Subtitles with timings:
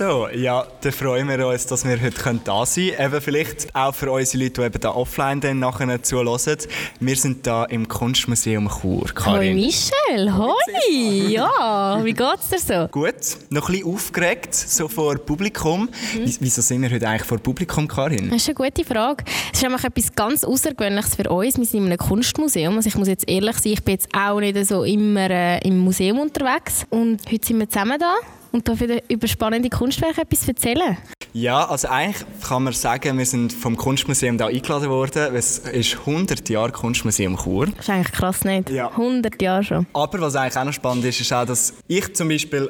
[0.00, 0.28] so?
[0.34, 3.12] Ja, dann freuen wir uns, dass wir heute da sein können.
[3.12, 6.56] Eben vielleicht auch für unsere Leute, die eben da offline dann nachher zuhören.
[7.00, 9.04] Wir sind da im Kunstmuseum Chur.
[9.14, 9.50] Karin.
[9.50, 11.28] Hoi Michel, hoi!
[11.28, 12.88] Ja, wie geht's dir so?
[12.88, 13.14] Gut,
[13.50, 15.82] noch ein bisschen aufgeregt, so vor Publikum.
[15.82, 16.34] Mhm.
[16.40, 18.30] Wieso sind wir heute eigentlich vor Publikum, Karin?
[18.30, 19.24] Das ist eine gute Frage.
[19.52, 21.58] Es ist einfach etwas ganz Außergewöhnliches für uns.
[21.58, 22.74] Wir sind in einem Kunstmuseum.
[22.74, 25.76] Also ich muss jetzt ehrlich sein, ich bin jetzt auch nicht so immer äh, im
[25.78, 26.86] Museum unterwegs.
[26.88, 28.14] Und heute sind wir zusammen da
[28.52, 30.96] und darf über spannende Kunstwerke etwas erzählen?
[31.32, 35.34] Ja, also eigentlich kann man sagen, wir sind vom Kunstmuseum da eingeladen worden.
[35.34, 37.66] Es ist 100 Jahre Kunstmuseum Chur.
[37.66, 38.70] Das ist eigentlich krass, nicht?
[38.70, 38.88] Ja.
[38.88, 39.86] 100 Jahre schon.
[39.92, 42.68] Aber was eigentlich auch noch spannend ist, ist auch, dass ich zum Beispiel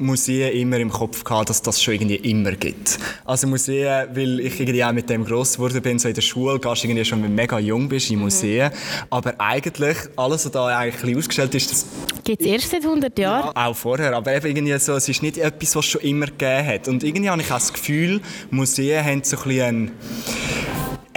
[0.00, 2.98] Museen immer im Kopf hatte, dass das schon irgendwie immer gibt.
[3.24, 6.58] Also Museen, weil ich irgendwie auch mit dem gross geworden bin, so in der Schule,
[6.58, 8.70] gehst du irgendwie schon, wenn du mega jung bist, in Museen.
[9.10, 11.86] Aber eigentlich, alles, was da eigentlich ausgestellt ist, das...
[12.24, 13.52] Gibt es erst seit 100 Jahren?
[13.54, 16.26] Ja, auch vorher, aber eben irgendwie so, es ist nicht etwas, was es schon immer
[16.26, 16.88] gegeben hat.
[16.88, 19.90] Und irgendwie habe ich auch das Gefühl, Museen haben so ein bisschen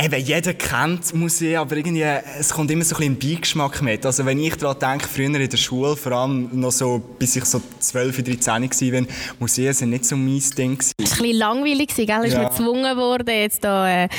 [0.04, 4.04] Eben, jeder kennt Museen, aber irgendwie, es kommt immer so ein bisschen Beigeschmack mit.
[4.04, 7.46] Also wenn ich daran denke, früher in der Schule, vor allem noch so, bis ich
[7.46, 8.48] so 12, 13
[8.94, 10.80] war, Museen sind nicht so mein Ding.
[10.80, 12.08] Es war ein bisschen langweilig, gell?
[12.08, 12.24] Ja.
[12.24, 14.10] Ist man gezwungen worden, jetzt da, äh,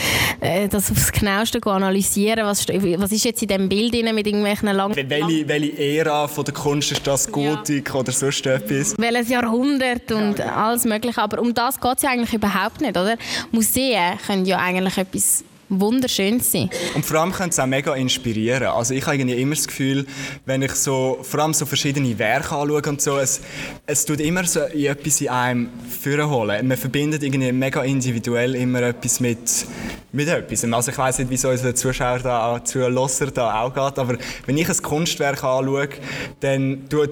[0.40, 2.46] äh, das aufs Genaueste zu analysieren.
[2.46, 4.94] Was, was ist jetzt in diesem Bild mit irgendwelchen langen...
[4.94, 7.30] Welche, welche Ära von der Kunst ist das?
[7.30, 7.94] Gotik ja.
[7.96, 8.94] oder sonst etwas?
[8.98, 11.20] Welches Jahrhundert und ja, alles mögliche.
[11.20, 13.16] Aber um das geht es ja eigentlich überhaupt nicht, oder?
[13.50, 15.42] Museen können ja eigentlich etwas
[15.80, 16.70] wunderschön sein.
[16.94, 18.68] Und vor allem können es auch mega inspirieren.
[18.68, 20.06] Also ich habe immer das Gefühl,
[20.44, 23.40] wenn ich so, vor allem so verschiedene Werke anschaue und so, es,
[23.86, 26.66] es tut immer so etwas in einem vorholen.
[26.66, 29.38] Man verbindet irgendwie mega individuell immer etwas mit,
[30.12, 30.64] mit etwas.
[30.64, 34.68] Also ich weiß nicht, wieso unsere Zuschauer da, Zuhörer da auch geht, aber wenn ich
[34.68, 35.88] ein Kunstwerk anschaue,
[36.40, 37.10] dann tut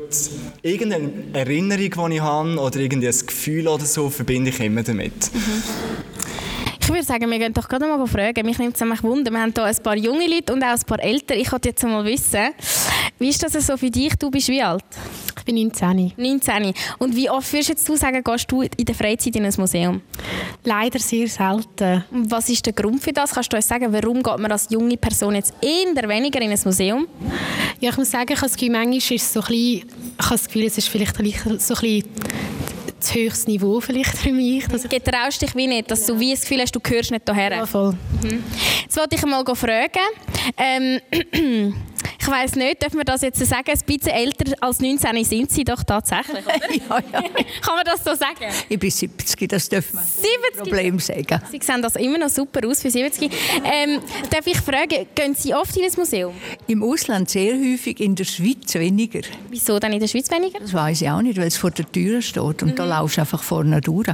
[0.62, 5.32] irgendeine Erinnerung, die ich habe, oder irgendein Gefühl oder so, verbinde ich immer damit.
[5.32, 5.62] Mhm.
[6.90, 8.44] Ich würde sagen, wir gehen doch gerade mal fragen.
[8.44, 9.30] Mich nimmt es nämlich Wunder.
[9.30, 11.38] Wir haben hier ein paar junge Leute und auch ein paar ältere.
[11.38, 12.48] Ich wollte jetzt mal wissen,
[13.20, 14.16] wie ist das so für dich?
[14.16, 14.82] Du bist wie alt?
[15.38, 16.14] Ich bin 19.
[16.16, 16.74] 19.
[16.98, 20.02] Und wie oft würdest jetzt du sagen, gehst du in der Freizeit in ein Museum?
[20.64, 22.04] Leider sehr selten.
[22.10, 23.34] Was ist der Grund für das?
[23.34, 26.60] Kannst du uns sagen, warum geht man als junge Person jetzt eher weniger in ein
[26.64, 27.06] Museum?
[27.78, 30.24] Ja, ich muss sagen, ich habe das Gefühl, manchmal ist es so ein bisschen, ich
[30.24, 32.04] habe das Gefühl, es ist vielleicht so ein bisschen
[33.00, 34.66] das höchste Niveau vielleicht für mich.
[34.68, 36.14] Dass ich Getraust dich wie nicht, dass ja.
[36.14, 37.50] du wie das Gefühl hast, du gehörst nicht hierher?
[37.50, 37.92] Ja, voll.
[38.22, 38.42] Mhm.
[38.82, 39.90] Jetzt wollte ich mal fragen,
[40.56, 41.74] ähm,
[42.20, 43.70] ich weiß nicht, dürfen wir das jetzt sagen?
[43.70, 46.70] Ein bisschen älter als 19 sind Sie doch tatsächlich, oder?
[46.72, 47.22] ja, ja.
[47.60, 48.52] Kann man das so sagen?
[48.68, 50.62] Ich bin 70, das dürfen wir 70?
[50.62, 51.42] Problem sagen.
[51.50, 53.32] Sie sehen das immer noch super aus für 70.
[53.64, 54.00] Ähm,
[54.30, 56.34] darf ich fragen, gehen Sie oft in ein Museum?
[56.66, 59.20] Im Ausland sehr häufig, in der Schweiz weniger.
[59.48, 60.60] Wieso dann in der Schweiz weniger?
[60.60, 62.76] Das weiß ich auch nicht, weil es vor der Tür steht und mhm.
[62.76, 64.08] da laufst du einfach vorne durch.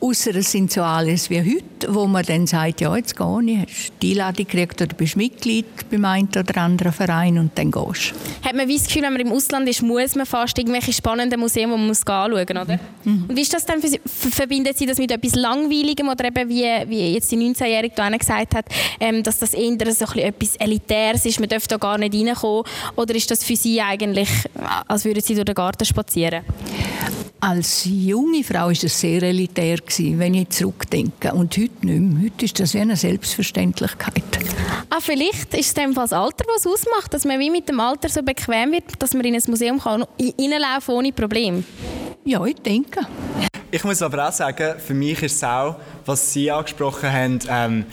[0.00, 3.58] Außer es sind so alles wie heute, wo man dann sagt, ja, jetzt gehe ich,
[3.58, 8.12] hast die Einladung gekriegt oder bist Mitglied beim einen oder anderen Verein und dann gehst
[8.42, 11.70] Hat man das Gefühl, wenn man im Ausland ist, muss man fast irgendwelche spannenden Museen,
[11.70, 12.78] die man muss anschauen muss, oder?
[13.04, 13.24] Mhm.
[13.28, 16.48] Und wie ist das dann, für Sie, verbindet Sie das mit etwas Langweiligem oder eben,
[16.48, 18.66] wie, wie jetzt die 19-Jährige da gesagt hat,
[19.00, 22.64] ähm, dass das eher so ein etwas Elitäres ist, man darf da gar nicht reinkommen?
[22.96, 24.28] Oder ist das für Sie eigentlich,
[24.86, 26.44] als würden Sie durch den Garten spazieren?
[27.40, 31.34] Als junge Frau war das sehr elitär, wenn ich zurückdenke.
[31.34, 32.22] Und heute nicht mehr.
[32.24, 34.22] Heute ist das wie eine Selbstverständlichkeit.
[34.96, 38.22] Ah, vielleicht ist es das Alter, was ausmacht, dass man wie mit dem Alter so
[38.22, 40.04] bequem wird, dass man in ein Museum kann,
[40.38, 41.64] reinlaufen ohne Probleme.
[42.24, 43.00] Ja, ich denke.
[43.72, 45.74] Ich muss aber auch sagen, für mich ist es auch,
[46.06, 47.86] was Sie angesprochen haben, ähm,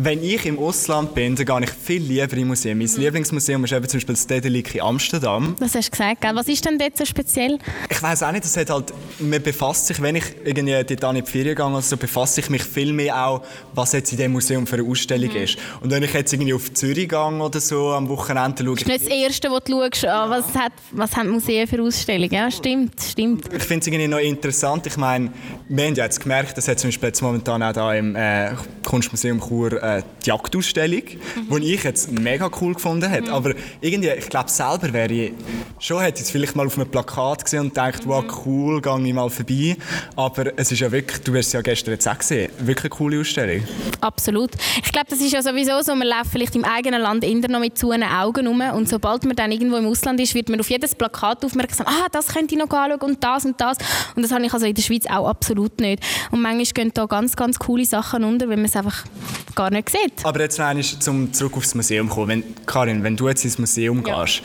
[0.00, 2.78] wenn ich im Ausland bin, dann gehe ich viel lieber in Museen.
[2.78, 3.00] Mein mhm.
[3.00, 5.56] Lieblingsmuseum ist eben zum Beispiel das Stedelijk in Amsterdam.
[5.58, 6.30] Das hast du gesagt, gell?
[6.36, 7.58] Was ist denn dort so speziell?
[7.90, 11.24] Ich weiß auch nicht, das hat halt, man befasst sich, wenn ich irgendwie dort in
[11.24, 13.42] die Ferien gehe, also befasse ich mich viel mehr auch,
[13.74, 15.36] was jetzt in diesem Museum für eine Ausstellung mhm.
[15.42, 15.58] ist.
[15.80, 18.76] Und wenn ich jetzt irgendwie auf Zürich gehe oder so am Wochenende schaue...
[18.76, 21.82] Das ist nicht das Erste, was du schaust, ah, was, hat, was haben Museen für
[21.82, 22.32] Ausstellungen.
[22.32, 23.52] Ja, stimmt, stimmt.
[23.52, 24.86] Ich finde es irgendwie noch interessant.
[24.86, 25.32] Ich meine,
[25.68, 28.52] wir haben ja jetzt gemerkt, das hat zum Beispiel jetzt momentan auch da im äh,
[28.84, 31.02] Kunstmuseum Chur äh, die Jagdausstellung,
[31.48, 31.60] mhm.
[31.60, 33.22] die ich jetzt mega cool gefunden habe.
[33.22, 33.28] Mhm.
[33.28, 35.32] Aber irgendwie, ich glaube selber wäre ich,
[35.78, 38.10] schon hätte ich es vielleicht mal auf einem Plakat gesehen und gedacht, mhm.
[38.10, 39.76] wow, cool, gehe ich mal vorbei.
[40.16, 42.90] Aber es ist ja wirklich, du hast es ja gestern jetzt auch gesehen, wirklich eine
[42.90, 43.64] coole Ausstellung.
[44.00, 44.50] Absolut.
[44.82, 47.60] Ich glaube, das ist ja sowieso so, man läuft vielleicht im eigenen Land immer noch
[47.60, 50.70] mit zu Augen rum und sobald man dann irgendwo im Ausland ist, wird man auf
[50.70, 53.78] jedes Plakat aufmerksam, ah, das könnte ich noch anschauen und das und das.
[54.14, 56.02] Und das habe ich also in der Schweiz auch absolut nicht.
[56.30, 59.04] Und manchmal gehen da ganz, ganz coole Sachen unter, wenn man es einfach
[59.54, 60.24] gar nicht sieht.
[60.24, 62.28] Aber jetzt noch zum zurück aufs Museum kommen.
[62.28, 64.24] Wenn, Karin, wenn du jetzt ins Museum ja.
[64.24, 64.42] gehst,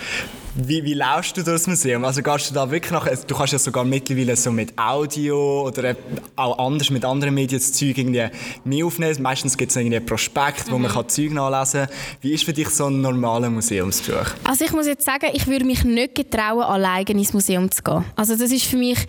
[0.55, 2.05] Wie, wie laufst du das Museum?
[2.05, 5.95] Also gehst du da wirklich nach, du kannst ja sogar mittlerweile so mit Audio oder
[6.35, 8.27] auch anders mit anderen Medien das Zeug irgendwie
[8.63, 9.19] mehr aufnehmen.
[9.23, 10.83] Meistens gibt es irgendwie ein Prospekt, wo mhm.
[10.83, 11.95] man kann Zeug nachlesen kann.
[12.21, 14.27] Wie ist für dich so ein normaler Museumsbesuch?
[14.43, 18.05] Also ich muss jetzt sagen, ich würde mich nicht getrauen, alleine ins Museum zu gehen.
[18.15, 18.99] Also das ist für mich,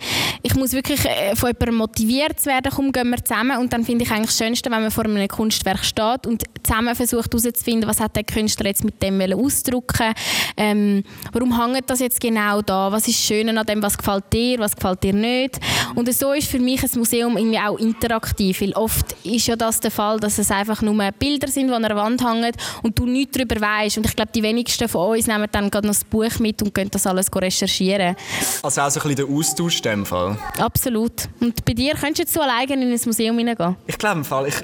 [0.41, 4.03] ich muss wirklich äh, von jemandem motiviert werden, komm, gehen wir zusammen und dann finde
[4.03, 7.99] ich eigentlich das Schönste, wenn man vor einem Kunstwerk steht und zusammen versucht herauszufinden, was
[7.99, 10.13] hat der Künstler jetzt mit dem ausdrücken
[10.57, 11.03] ähm,
[11.35, 14.75] warum hängt das jetzt genau da, was ist schön an dem, was gefällt dir, was
[14.75, 15.59] gefällt dir nicht
[15.93, 19.81] und so ist für mich ein Museum irgendwie auch interaktiv, weil oft ist ja das
[19.81, 22.53] der Fall, dass es einfach nur Bilder sind, die an der Wand hängen
[22.83, 25.87] und du nichts darüber weißt und ich glaube, die wenigsten von uns nehmen dann gerade
[25.87, 28.15] noch das Buch mit und können das alles recherchieren.
[28.63, 30.37] Also auch so ein bisschen der Austausch in dem Fall?
[30.57, 31.27] Absolut.
[31.41, 33.75] Und bei dir könntest du jetzt so alleine in ein Museum hineingehen?
[33.87, 34.55] Ich glaube im Fall, ich,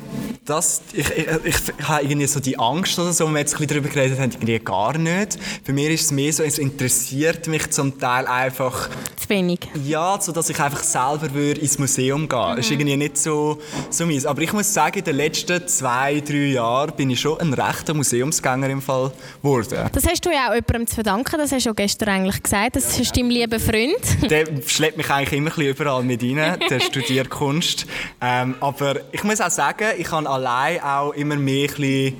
[0.43, 3.53] das, ich, ich, ich, ich habe irgendwie so die Angst oder so, wenn wir jetzt
[3.53, 5.37] ein bisschen darüber geredet haben, irgendwie gar nicht.
[5.63, 8.89] Für mich ist es mehr so, es interessiert mich zum Teil einfach...
[9.17, 9.59] Zu wenig?
[9.85, 12.53] Ja, so dass ich einfach selber würde ins Museum gehen würde.
[12.53, 12.55] Mhm.
[12.55, 13.59] Das ist irgendwie nicht so,
[13.91, 14.25] so mies.
[14.25, 17.93] Aber ich muss sagen, in den letzten zwei, drei Jahren bin ich schon ein rechter
[17.93, 19.11] Museumsgänger im Fall
[19.43, 19.89] geworden.
[19.93, 22.77] Das hast du ja auch jemandem zu verdanken, das hast du gestern eigentlich gesagt.
[22.77, 24.01] Das ist dein lieber Freund.
[24.31, 26.59] Der schleppt mich eigentlich immer ein überall mit rein.
[26.67, 27.85] Der studiert Kunst.
[28.19, 32.15] Ähm, aber ich muss auch sagen, ich habe allein auch immer mehr ein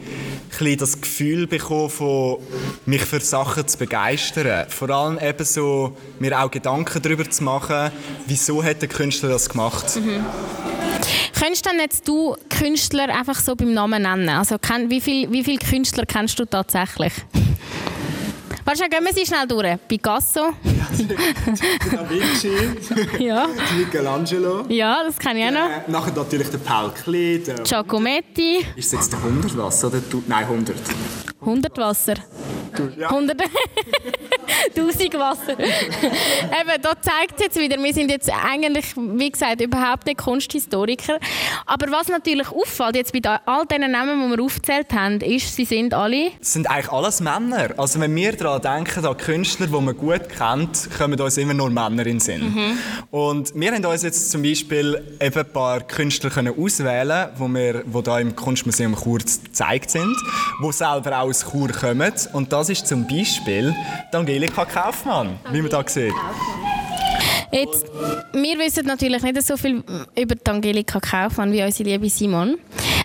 [0.49, 2.37] bisschen, das Gefühl bekommen, von
[2.85, 4.67] mich für Sachen zu begeistern.
[4.69, 7.91] Vor allem eben so, mir auch Gedanken darüber zu machen,
[8.27, 9.95] wieso hat der Künstler das gemacht.
[9.95, 10.25] Mhm.
[11.37, 14.29] Könntest denn jetzt du Künstler einfach so beim Namen nennen?
[14.29, 17.13] Also wie viele wie viel Künstler kennst du tatsächlich?
[18.63, 19.77] Warte, gehen wir sie schnell durch.
[19.87, 20.51] Picasso.
[21.91, 22.51] Da Vinci.
[23.23, 23.47] ja.
[23.77, 24.65] Michelangelo.
[24.69, 25.69] Ja, das kenne ich auch noch.
[25.69, 27.39] Äh, nachher natürlich der Paul Klee.
[27.39, 28.65] Der Giacometti.
[28.75, 30.75] Ist es jetzt der 100 Wasser oder Nein, 100.
[31.41, 32.13] 100 Wasser.
[32.97, 33.09] Ja.
[33.09, 33.41] 100.
[34.75, 35.59] 1000 Wasser.
[35.59, 41.19] Eben, da zeigt es jetzt wieder, wir sind jetzt eigentlich, wie gesagt, überhaupt nicht Kunsthistoriker.
[41.65, 45.65] Aber was natürlich auffällt, jetzt bei all diesen Namen, die wir aufgezählt haben, ist, sie
[45.65, 46.31] sind alle...
[46.39, 47.69] Es sind eigentlich alles Männer.
[47.77, 51.69] Also wenn wir daran denken, an Künstler, die man gut kennt, kommen uns immer nur
[51.69, 52.53] Männer in den Sinn.
[52.53, 52.77] Mhm.
[53.11, 57.59] Und wir haben uns jetzt zum Beispiel eben ein paar Künstler können auswählen können, die,
[57.59, 60.15] wir, die da im Kunstmuseum kurz gezeigt sind,
[60.63, 62.13] die selber auch aus Chur kommen.
[62.33, 63.75] Und das ist zum Beispiel
[64.11, 66.13] die Angelika Kaufmann, wie man da sieht.
[67.51, 67.85] Jetzt,
[68.31, 69.83] wir wissen natürlich nicht so viel
[70.17, 72.57] über die Angelika Kaufmann wie unsere liebe Simon.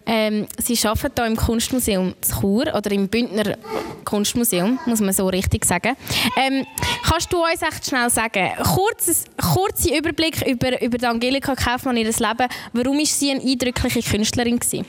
[0.08, 3.56] Ähm, sie arbeitet hier im Kunstmuseum zu Chur oder im Bündner
[4.04, 5.96] Kunstmuseum, muss man so richtig sagen.
[6.36, 6.64] Ähm,
[7.02, 12.04] kannst du uns echt schnell sagen, kurzes, kurzer Überblick über, über die Angelika Kaufmann, ihr
[12.04, 14.86] Leben, warum ist sie eine eindrückliche Künstlerin gewesen?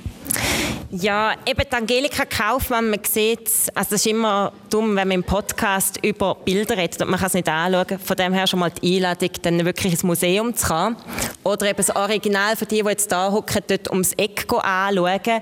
[0.90, 5.24] Ja, eben die Angelika Kaufmann, man sieht also es ist immer dumm, wenn man im
[5.24, 8.00] Podcast über Bilder redet und man kann es nicht anschauen.
[8.00, 10.96] Von dem her schon mal die Einladung, dann wirklich ins Museum zu kommen.
[11.44, 15.42] Oder eben das Original für die, die jetzt da hocken, dort ums Eck anschauen.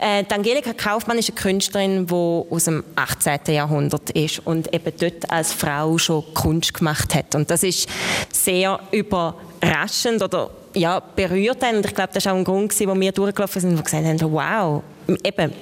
[0.00, 3.54] Äh, die Angelika Kaufmann ist eine Künstlerin, die aus dem 18.
[3.54, 7.34] Jahrhundert ist und eben dort als Frau schon Kunst gemacht hat.
[7.34, 7.88] Und das ist
[8.32, 11.76] sehr überraschend oder ja, berührt haben.
[11.76, 14.32] Und ich glaube, das war auch ein Grund, wo wir durchgelaufen sind und gesagt haben,
[14.32, 14.82] wow,
[15.24, 15.52] eben,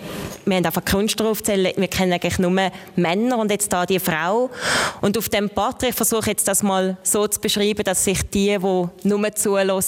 [0.44, 2.50] wir haben einfach Künstler aufzählen, wir kennen eigentlich nur
[2.96, 4.50] Männer und jetzt da die Frau.
[5.00, 8.58] Und auf dem Porträt versuche ich jetzt das mal so zu beschreiben, dass sich die,
[8.58, 9.82] die nur zuhören,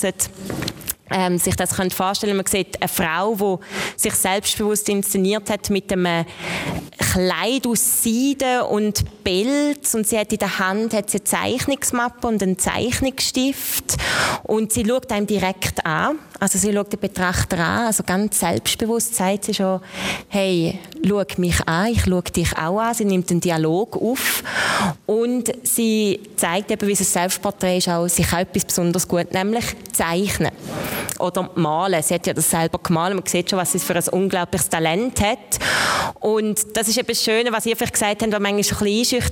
[1.10, 5.92] ähm, sich das können vorstellen Man sieht eine Frau, die sich selbstbewusst inszeniert hat mit
[5.92, 6.24] einem
[6.98, 12.26] Kleid aus Seide und Pelz und sie hat in der Hand hat sie eine Zeichnungsmappe
[12.26, 13.96] und einen Zeichnungsstift
[14.42, 16.18] und sie schaut einem direkt an.
[16.40, 19.80] Also sie schaut den Betrachter an, also ganz selbstbewusst sagt sie schon,
[20.28, 22.94] hey, schau mich an, ich schaue dich auch an.
[22.94, 24.42] Sie nimmt einen Dialog auf
[25.06, 29.32] und sie zeigt eben, wie es ein Selbstporträt ist, auch, sie kann etwas besonders gut,
[29.32, 30.50] nämlich zeichnen
[31.18, 32.02] oder malen.
[32.02, 33.14] Sie hat ja das selber gemalt.
[33.14, 35.58] Man sieht schon, was sie für ein unglaubliches Talent hat.
[36.20, 39.22] Und das ist eben das Schöne, was ihr vielleicht gesagt habt, was manchmal ein bisschen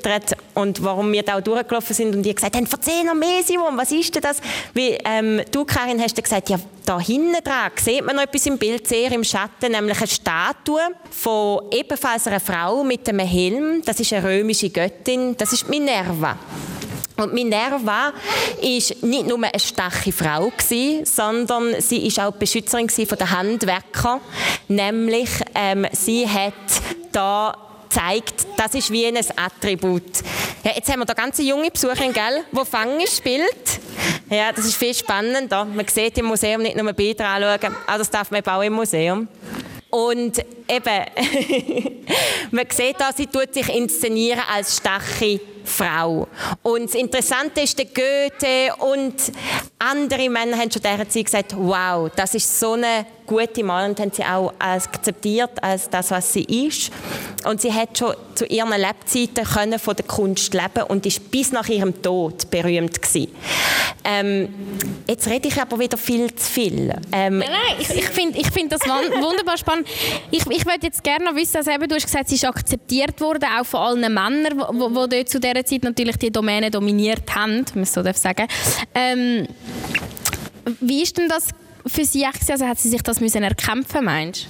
[0.55, 3.77] und warum wir da auch durchgelaufen sind und ihr gesagt habt, erzähl noch mehr, Simon,
[3.77, 4.39] was ist denn das?
[4.75, 8.59] Wie, ähm, du, Karin, hast gesagt, ja, da hinten dran sieht man noch etwas im
[8.59, 13.83] Bild, sehr im Schatten, nämlich eine Statue von ebenfalls einer Frau mit einem Helm.
[13.85, 16.39] Das ist eine römische Göttin, das ist Minerva.
[17.17, 18.13] Und Minerva
[18.61, 24.21] ist nicht nur eine starke Frau gewesen, sondern sie ist auch Beschützerin von den Handwerkern.
[24.69, 26.53] Nämlich ähm, sie hat
[27.13, 27.57] da
[27.89, 30.03] zeigt, das ist wie ein Attribut.
[30.65, 33.81] Ja, jetzt haben wir da ganze junge Besucherin, gell, wo Fangen spielt.
[34.29, 35.65] Ja, das ist viel spannender.
[35.65, 39.29] Man sieht im Museum nicht nur Bilder anschauen, aber das darf man auch im Museum.
[39.89, 42.07] Und eben,
[42.51, 46.29] man sieht da, sie tut sich inszenieren als starke Frau.
[46.63, 49.15] Und das Interessante ist, der Goethe und
[49.79, 54.01] andere Männer haben schon dieser Zeit gesagt, wow, das ist so eine gute Mann und
[54.01, 56.91] haben sie auch akzeptiert als das, was sie ist.
[57.45, 61.53] Und sie hat schon zu ihren Lebzeiten können von der Kunst leben und ist bis
[61.53, 63.29] nach ihrem Tod berühmt gewesen.
[64.05, 64.49] Ähm,
[65.09, 66.95] jetzt rede ich aber wieder viel zu viel.
[67.13, 69.87] Ähm, nein, nein, ich, ich finde ich find das wunderbar spannend.
[70.31, 73.21] Ich, ich würde jetzt gerne noch wissen, also eben, du hast gesagt, sie ist akzeptiert
[73.21, 77.65] worden, auch von allen Männern, die dort zu dieser Zeit natürlich die Domäne dominiert haben,
[77.73, 78.47] wenn man so sagen
[78.95, 79.47] ähm,
[80.81, 81.49] Wie ist denn das
[81.87, 84.47] für sie also hat sie sich das müssen erkämpfen meinst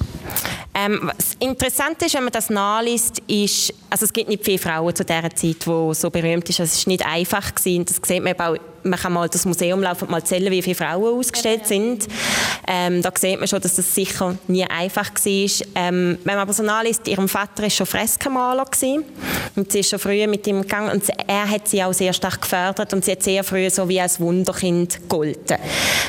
[0.79, 4.95] ähm, was interessant ist, wenn man das nachliest, ist, also es gibt nicht viele Frauen
[4.95, 6.61] zu dieser Zeit, die so berühmt sind.
[6.61, 7.87] Also es war nicht einfach gewesen.
[7.87, 8.57] Das sieht man auch,
[8.89, 12.07] man kann mal das Museum laufen und mal zählen, wie viele Frauen ausgestellt sind.
[12.67, 15.67] Ähm, da sieht man schon, dass das sicher nie einfach war.
[15.75, 18.65] Ähm, wenn man aber so nachliest, ihrem Vater war schon Freskenmaler
[19.57, 22.43] und sie ist schon früh mit ihm gegangen und er hat sie auch sehr stark
[22.43, 25.59] gefördert und sie hat sehr früh so wie als Wunderkind gegolten.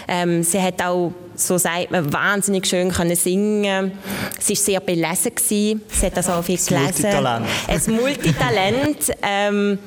[0.08, 3.92] Ähm, sie hat auch so sagt man, wahnsinnig schön können singen.
[4.40, 5.36] Sie war sehr belesen.
[5.36, 5.82] Gewesen.
[5.88, 6.76] Sie hat also auch viel gelesen.
[6.80, 7.46] Multitalent.
[7.68, 9.12] Ein Multitalent.
[9.22, 9.80] ähm,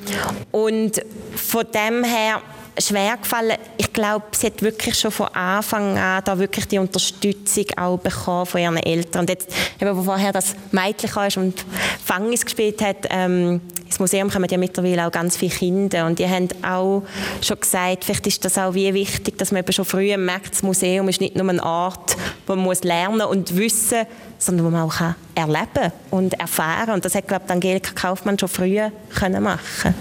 [0.51, 1.01] und
[1.35, 2.41] von dem her
[2.81, 3.57] schwer gefallen.
[3.77, 8.45] Ich glaube, sie hat wirklich schon von Anfang an da wirklich die Unterstützung auch bekommen
[8.45, 9.21] von ihren Eltern.
[9.21, 11.65] Und jetzt, eben, wo vorher das Mädchen kam und
[12.03, 13.61] Fangis gespielt hat, ähm,
[13.91, 17.03] ins Museum kommen ja mittlerweile auch ganz viele Kinder und die haben auch
[17.41, 20.63] schon gesagt, vielleicht ist das auch wie wichtig, dass man eben schon früh merkt, das
[20.63, 22.15] Museum ist nicht nur eine Art,
[22.47, 24.05] wo man muss lernen und wissen,
[24.37, 24.95] sondern wo man auch
[25.35, 26.91] erleben und erfahren.
[26.91, 28.79] Und das hat, glaube ich, Angelika Kaufmann schon früh
[29.13, 29.93] können machen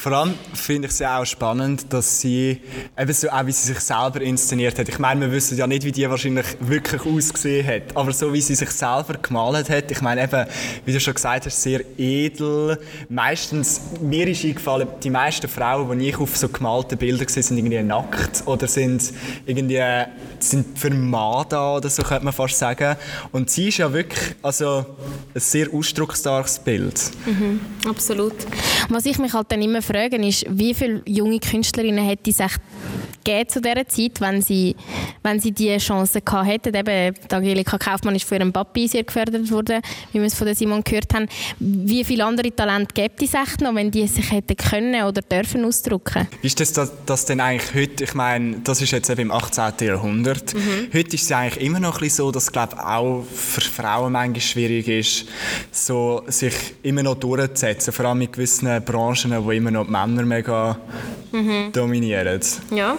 [0.00, 2.62] vor allem finde ich es ja auch spannend, dass sie,
[2.98, 4.88] eben so auch wie sie sich selber inszeniert hat.
[4.88, 8.40] Ich meine, wir wissen ja nicht, wie die wahrscheinlich wirklich ausgesehen hat, aber so wie
[8.40, 10.46] sie sich selber gemalt hat, ich meine eben,
[10.86, 12.80] wie du schon gesagt hast, sehr edel.
[13.10, 17.58] Meistens, mir ist eingefallen, die meisten Frauen, die ich auf so gemalten Bildern sehe, sind
[17.58, 19.12] irgendwie nackt oder sind
[19.44, 19.82] irgendwie
[20.38, 22.96] sind für Mann da oder so, könnte man fast sagen.
[23.32, 24.86] Und sie ist ja wirklich also,
[25.34, 26.98] ein sehr ausdrucksstarkes Bild.
[27.26, 28.34] Mhm, absolut.
[28.88, 32.60] Was ich mich halt dann immer fragen, ist, wie viele junge Künstlerinnen hätte es echt
[33.24, 34.76] gegeben zu dieser Zeit, wenn sie,
[35.22, 36.74] wenn sie diese Chance gehabt hätten.
[36.74, 39.80] Eben, Angelika Kaufmann ist von ihrem Papi sehr gefördert worden,
[40.12, 41.28] wie wir es von Simon gehört haben.
[41.58, 45.64] Wie viele andere Talente gibt es echt noch, wenn die sich hätten können oder dürfen
[45.64, 46.28] ausdrücken?
[46.40, 48.04] Wie ist das, das, das denn eigentlich heute?
[48.04, 49.72] Ich meine, das ist jetzt eben im 18.
[49.80, 50.54] Jahrhundert.
[50.54, 50.88] Mhm.
[50.92, 54.12] Heute ist es eigentlich immer noch ein bisschen so, dass es glaube auch für Frauen
[54.12, 55.26] manchmal schwierig ist,
[55.70, 60.22] so, sich immer noch durchzusetzen, vor allem in gewissen Branchen, wo immer noch die Männer
[60.22, 60.78] mega
[61.32, 61.72] mhm.
[61.72, 62.40] dominieren.
[62.74, 62.98] Ja.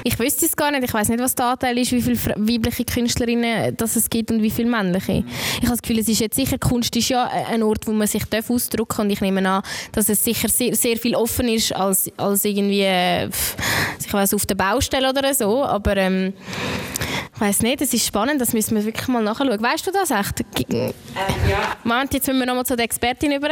[0.03, 0.83] Ich wüsste es gar nicht.
[0.83, 4.41] Ich weiß nicht, was der Anteil ist, wie viele weibliche Künstlerinnen das es gibt und
[4.41, 5.23] wie viele männliche.
[5.55, 8.07] Ich habe das Gefühl, es ist jetzt sicher, Kunst ist ja ein Ort, wo man
[8.07, 8.99] sich ausdrücken darf.
[8.99, 12.85] Und ich nehme an, dass es sicher sehr, sehr viel offen ist als, als irgendwie
[13.99, 15.63] ich weiß, auf der Baustelle oder so.
[15.63, 16.33] Aber ähm,
[17.33, 19.61] ich weiß nicht, es ist spannend, das müssen wir wirklich mal nachschauen.
[19.61, 20.41] Weißt du das echt?
[20.69, 20.93] Ähm,
[21.49, 21.75] ja.
[21.83, 23.49] Moment, jetzt müssen wir nochmal zu der Expertin über.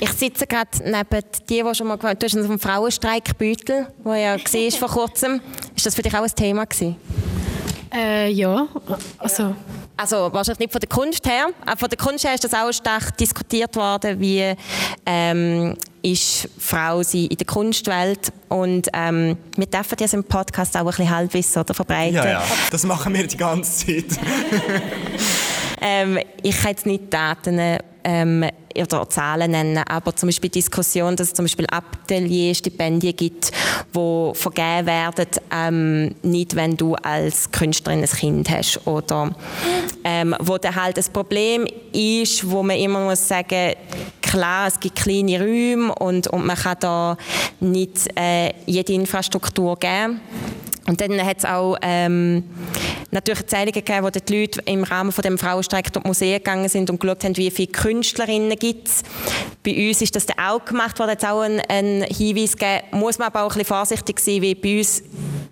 [0.00, 4.70] ich sitze gerade neben dir, die schon mal du hast einen Frauenstreikbeutel, der ja war
[4.72, 5.40] vor kurzem.
[5.82, 6.94] Ist das für dich auch ein Thema gewesen?
[7.92, 8.68] Äh, ja,
[9.18, 9.56] also...
[9.96, 12.72] Also wahrscheinlich nicht von der Kunst her, aber von der Kunst her ist das auch
[12.72, 14.54] stark diskutiert worden, wie
[15.04, 20.80] ähm, ist Frau sie in der Kunstwelt und ähm, wir dürfen das im Podcast auch
[20.80, 22.14] ein bisschen Halbwissen oder verbreiten.
[22.14, 24.18] Ja, ja, das machen wir die ganze Zeit.
[25.80, 27.58] ähm, ich kann jetzt nicht Daten
[28.04, 28.44] ähm,
[28.76, 33.52] oder Zahlen nennen, aber zum Beispiel Diskussion, dass es zum Beispiel Atelierstipendien gibt,
[33.92, 39.34] wo vergeben werden, ähm, nicht wenn du als Künstlerin ein Kind hast oder
[40.04, 43.74] ähm, wo dann halt das Problem ist, wo man immer muss sagen,
[44.32, 47.16] klar, es gibt kleine Räume und, und man kann da
[47.60, 50.20] nicht äh, jede Infrastruktur geben.
[50.86, 52.42] Und dann hat es auch ähm,
[53.10, 56.68] natürlich Erzählungen gegeben, wo die Leute im Rahmen von dem Frauenstreik durch die Museen gegangen
[56.68, 58.90] sind und geschaut haben, wie viele Künstlerinnen gibt.
[59.62, 62.84] Bei uns ist das dann auch gemacht worden, hat auch einen, Hinweis gegeben.
[62.92, 65.02] Muss man aber auch ein bisschen vorsichtig sein, wie bei uns,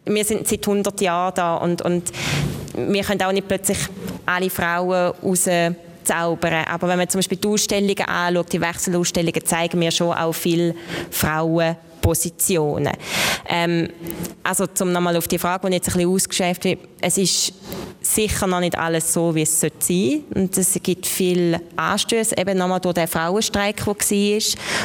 [0.06, 2.10] wir sind seit 100 Jahren da und, und
[2.74, 3.78] wir können auch nicht plötzlich
[4.24, 5.46] alle Frauen raus
[6.04, 6.64] zaubern.
[6.66, 10.74] Aber wenn man zum Beispiel die Ausstellungen anschaut, die Wechselausstellungen zeigen mir schon auch viele
[11.10, 12.92] Frauen Positionen.
[13.48, 13.88] Ähm,
[14.42, 17.52] also zum nochmal auf die Frage, die jetzt ein bisschen ausgeschäft wird, es ist
[18.00, 20.20] sicher noch nicht alles so, wie es sein sollte.
[20.34, 24.40] Und es gibt viele Anstöße, eben nochmal durch den Frauenstreik, der war,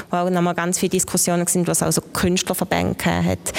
[0.10, 3.54] wo auch nochmal ganz viele Diskussionen sind, was auch so Künstlerverbände hat.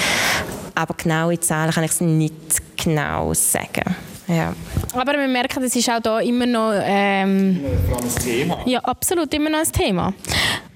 [0.74, 2.34] Aber genaue Zahlen kann ich es nicht
[2.76, 3.96] genau sagen.
[4.28, 4.54] Ja.
[4.92, 8.58] Aber wir merken, es ist auch da immer noch ähm, ein Thema.
[8.66, 10.12] Ja, absolut immer noch ein Thema.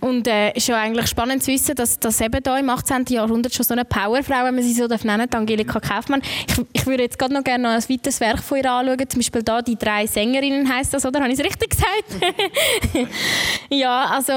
[0.00, 3.04] Und es äh, ist ja eigentlich spannend zu wissen, dass, dass eben da im 18.
[3.08, 6.22] Jahrhundert schon so eine Powerfrau, wenn man sie so darf nennen darf, Angelika Kaufmann.
[6.48, 9.08] Ich, ich würde jetzt gerade noch gerne noch ein weiteres Werk von ihr anschauen.
[9.08, 11.20] Zum Beispiel da «Die drei Sängerinnen» heißt das, oder?
[11.20, 13.10] Habe ich es richtig gesagt?
[13.68, 14.32] ja, also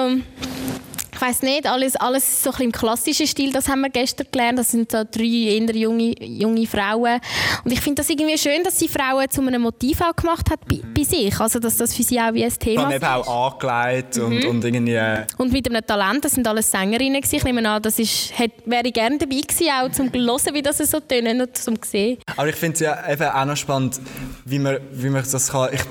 [1.13, 4.57] ich weiß nicht, alles, alles so ein im klassischen Stil, das haben wir gestern gelernt.
[4.57, 7.19] Das sind so drei eher junge, junge Frauen.
[7.63, 10.61] Und ich finde das irgendwie schön, dass sie Frauen zu einem Motiv auch gemacht hat
[10.67, 11.39] bei, bei sich.
[11.39, 12.95] Also, dass das für sie auch wie ein Thema ist.
[12.95, 14.49] eben auch angelegt und, mhm.
[14.49, 14.95] und irgendwie...
[14.95, 17.35] Äh, und mit einem Talent, das sind alles Sängerinnen gewesen.
[17.35, 20.61] Ich nehme an, das ist, hätte, wäre ich gerne dabei gewesen, auch zum hören, wie
[20.61, 22.17] das so tönt, nur zum sehen.
[22.35, 23.99] Aber ich finde es ja eben auch noch spannend,
[24.45, 25.69] wie man, wie man das kann...
[25.73, 25.81] Ich,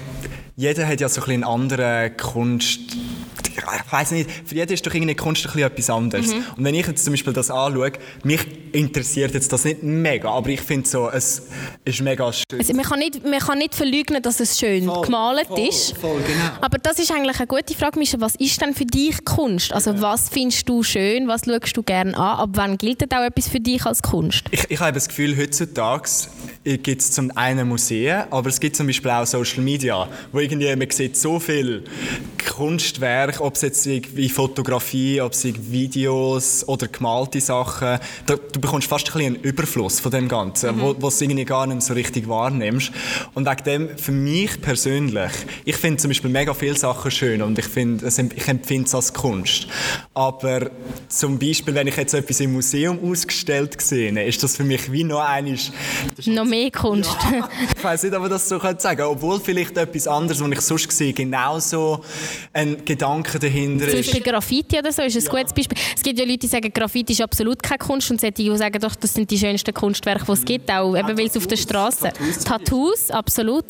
[0.57, 2.81] jeder hat ja so ein bisschen einen anderen Kunst
[3.56, 6.35] ich weiß nicht, für jeden ist doch irgendeine Kunst ein etwas anderes.
[6.35, 6.44] Mhm.
[6.56, 7.92] Und wenn ich jetzt zum Beispiel das anschaue,
[8.25, 8.40] mich
[8.73, 11.49] interessiert jetzt das nicht mega, aber ich finde so, es
[11.85, 12.59] ist mega schön.
[12.59, 15.97] Also man, kann nicht, man kann nicht verleugnen, dass es schön voll, gemalt voll, ist.
[15.99, 16.50] Voll, genau.
[16.61, 18.21] Aber das ist eigentlich eine gute Frage, Mischa.
[18.21, 19.73] Was ist denn für dich Kunst?
[19.73, 22.38] Also was findest du schön, was schaust du gerne an?
[22.38, 24.44] Ab wann gilt auch etwas für dich als Kunst?
[24.50, 26.09] Ich, ich habe das Gefühl, heutzutage
[26.64, 30.75] gibt es zum einen Museen, aber es gibt zum Beispiel auch Social Media, wo irgendwie
[30.75, 31.85] man sieht so viel
[32.49, 38.88] Kunstwerke, ob es jetzt wie Fotografie, ob es Videos oder gemalte Sachen, da, du bekommst
[38.88, 40.80] fast ein bisschen einen Überfluss von dem Ganzen, mhm.
[40.80, 42.92] wo, wo du irgendwie gar nicht so richtig wahrnimmst.
[43.34, 45.32] Und wegen dem, für mich persönlich,
[45.64, 49.12] ich finde zum Beispiel mega viele Sachen schön und ich, find, ich empfinde es als
[49.12, 49.66] Kunst.
[50.14, 50.70] Aber
[51.08, 55.04] zum Beispiel, wenn ich jetzt etwas im Museum ausgestellt sehe, ist das für mich wie
[55.04, 55.72] noch eines...
[56.26, 57.16] Noch mehr Kunst.
[57.30, 59.06] Ja, ich weiß nicht, ob man das so sagen kann.
[59.06, 62.04] Obwohl vielleicht etwas anderes, was ich sonst sehe, genauso
[62.52, 63.93] ein Gedanke dahinter ist.
[63.93, 65.31] Zum Beispiel Graffiti oder so ist ein ja.
[65.31, 65.79] gutes Beispiel.
[65.97, 68.81] Es gibt ja Leute, die sagen, Graffiti ist absolut keine Kunst und solche, die sagen,
[68.81, 71.57] doch, das sind die schönsten Kunstwerke, die es gibt, auch eben, weil es auf der
[71.57, 72.12] Straße.
[72.12, 73.65] Tattoos, Tattoos, absolut.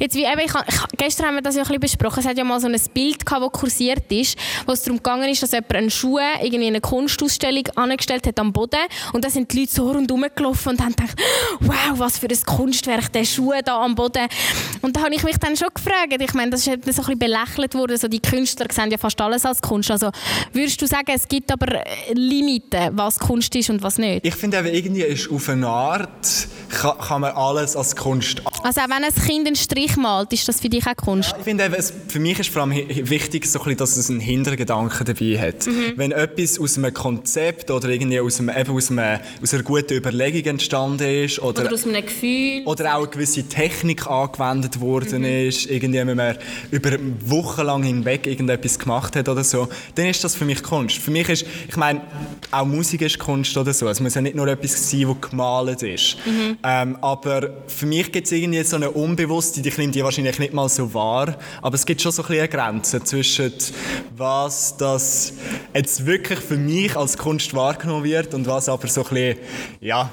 [0.00, 2.20] Jetzt, wie eben, ich, ich, gestern haben wir das ja ein bisschen besprochen.
[2.20, 5.28] Es hat ja mal so ein Bild gehabt, das kursiert ist, wo es darum gegangen
[5.28, 8.80] ist, dass jemand einen Schuh irgendwie in eine Kunstausstellung angestellt hat am Boden
[9.12, 11.18] und da sind die Leute so rundherum gelaufen und haben gedacht,
[11.60, 14.26] wow, was für ein Kunstwerk, der Schuh da am Boden.
[14.82, 17.18] Und da habe ich mich dann schon gefragt, ich meine, das ist so ein bisschen
[17.18, 19.90] belächelt worden, so die Künstler sehen ja fast alles als Kunst.
[19.90, 20.10] Also
[20.52, 21.82] würdest du sagen, es gibt aber
[22.14, 24.24] Limiten, was Kunst ist und was nicht?
[24.24, 28.88] Ich finde irgendwie ist auf eine Art kann, kann, man alles als Kunst Also auch
[28.88, 31.30] wenn ein Kind einen Strich malt, ist das für dich auch Kunst?
[31.30, 31.70] Ja, ich finde
[32.08, 35.66] für mich ist vor allem wichtig, so ein dass es einen Hintergedanken dabei hat.
[35.66, 35.92] Mhm.
[35.96, 39.94] Wenn etwas aus einem Konzept oder irgendwie aus, einem, eben aus, einem, aus einer guten
[39.94, 45.20] Überlegung entstanden ist oder, oder aus einem Gefühl oder auch eine gewisse Technik angewendet worden
[45.20, 45.48] mhm.
[45.48, 46.36] ist, irgendwie wenn man
[46.70, 46.92] über
[47.26, 50.98] Wochen lang hinweg irgendetwas gemacht hat oder so, dann ist das für mich Kunst.
[50.98, 52.02] Für mich ist, ich meine,
[52.50, 53.88] auch Musik ist Kunst oder so.
[53.88, 56.16] Es muss ja nicht nur etwas sein, das gemalt ist.
[56.26, 56.58] Mhm.
[56.62, 60.52] Ähm, aber für mich gibt es irgendwie so eine unbewusste, ich nehme die wahrscheinlich nicht
[60.52, 63.52] mal so wahr, aber es gibt schon so ein eine Grenze zwischen
[64.16, 65.32] was das
[65.74, 69.36] jetzt wirklich für mich als Kunst wahrgenommen wird und was aber so ein bisschen,
[69.80, 70.10] ja,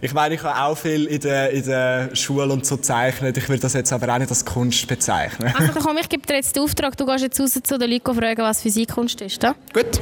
[0.00, 3.36] ich meine, ich habe auch viel in der, in der Schule und so gezeichnet.
[3.36, 5.52] Ich würde das jetzt aber auch nicht als Kunst bezeichnen.
[5.56, 8.14] Also komm, ich gebe dir jetzt den Auftrag, du gehst jetzt raus zu den Leuten
[8.14, 9.42] fragen, was für sie Kunst ist.
[9.42, 9.54] Da?
[9.72, 10.00] Gut.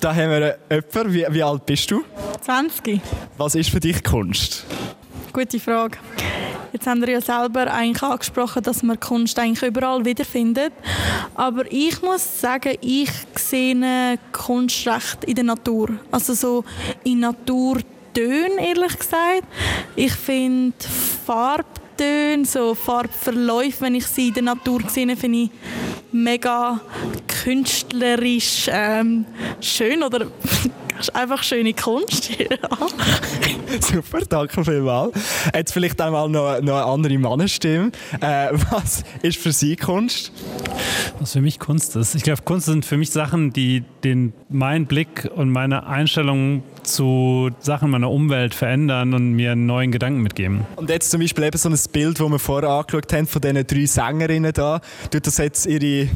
[0.00, 1.14] Da haben wir jemanden.
[1.14, 2.04] Wie, wie alt bist du?
[2.40, 3.00] 20.
[3.36, 4.64] Was ist für dich Kunst?
[5.32, 5.98] Gute Frage.
[6.72, 10.72] Jetzt haben wir ja selber eigentlich angesprochen, dass man Kunst eigentlich überall wiederfindet.
[11.34, 15.90] Aber ich muss sagen, ich sehe Kunst recht in der Natur.
[16.10, 16.64] Also so
[17.04, 19.44] in Naturtönen, ehrlich gesagt.
[19.96, 20.74] Ich finde
[21.26, 25.50] Farbtöne, so Farbverläufe, wenn ich sie in der Natur sehe, finde ich
[26.10, 26.80] mega
[27.26, 29.26] künstlerisch ähm,
[29.60, 30.26] schön oder
[31.02, 32.30] ist einfach schöne Kunst.
[33.80, 35.12] Super, danke vielmals.
[35.54, 37.92] Jetzt vielleicht einmal noch, noch eine andere Mannenstimme.
[38.20, 40.32] Äh, was ist für Sie Kunst?
[41.18, 42.14] Was für mich Kunst ist?
[42.14, 47.50] Ich glaube, Kunst sind für mich Sachen, die den, meinen Blick und meine Einstellung zu
[47.60, 50.66] Sachen meiner Umwelt verändern und mir einen neuen Gedanken mitgeben.
[50.76, 53.66] Und jetzt zum Beispiel eben so ein Bild, das wir vorher angeschaut haben, von diesen
[53.66, 54.80] drei Sängerinnen da.
[55.10, 56.08] Tut das jetzt Ihre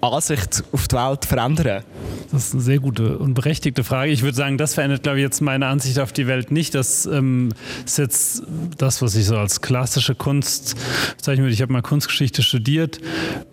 [0.00, 1.82] Ansicht auf die Welt verändern?
[2.30, 4.10] Das ist eine sehr gute und berechtigte Frage.
[4.10, 6.74] Ich würde sagen, das verändert, glaube ich, jetzt meine Ansicht auf die Welt nicht.
[6.74, 7.50] Das ähm,
[7.84, 8.42] ist jetzt
[8.78, 10.76] das, was ich so als klassische Kunst
[11.20, 11.54] zeichnen würde.
[11.54, 13.00] Ich habe mal Kunstgeschichte studiert,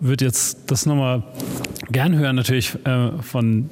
[0.00, 1.22] würde jetzt das nochmal
[1.90, 3.70] gern hören, natürlich äh, von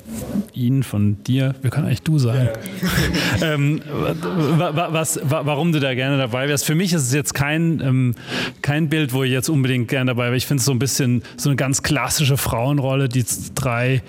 [0.52, 1.54] Ihnen, von dir.
[1.62, 2.48] Wir können eigentlich du sagen.
[3.42, 6.64] ähm, was, warum du da gerne dabei wärst.
[6.64, 8.14] Für mich ist es jetzt kein, ähm,
[8.62, 10.36] kein Bild, wo ich jetzt unbedingt gerne dabei wäre.
[10.36, 14.02] Ich finde es so ein bisschen so eine ganz klassische Frauenrolle, die drei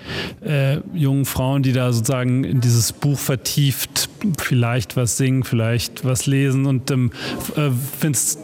[0.44, 6.26] äh, jungen Frauen, die da sozusagen in dieses Buch vertieft vielleicht was singen, vielleicht was
[6.26, 7.10] lesen und ähm,
[7.56, 7.70] äh,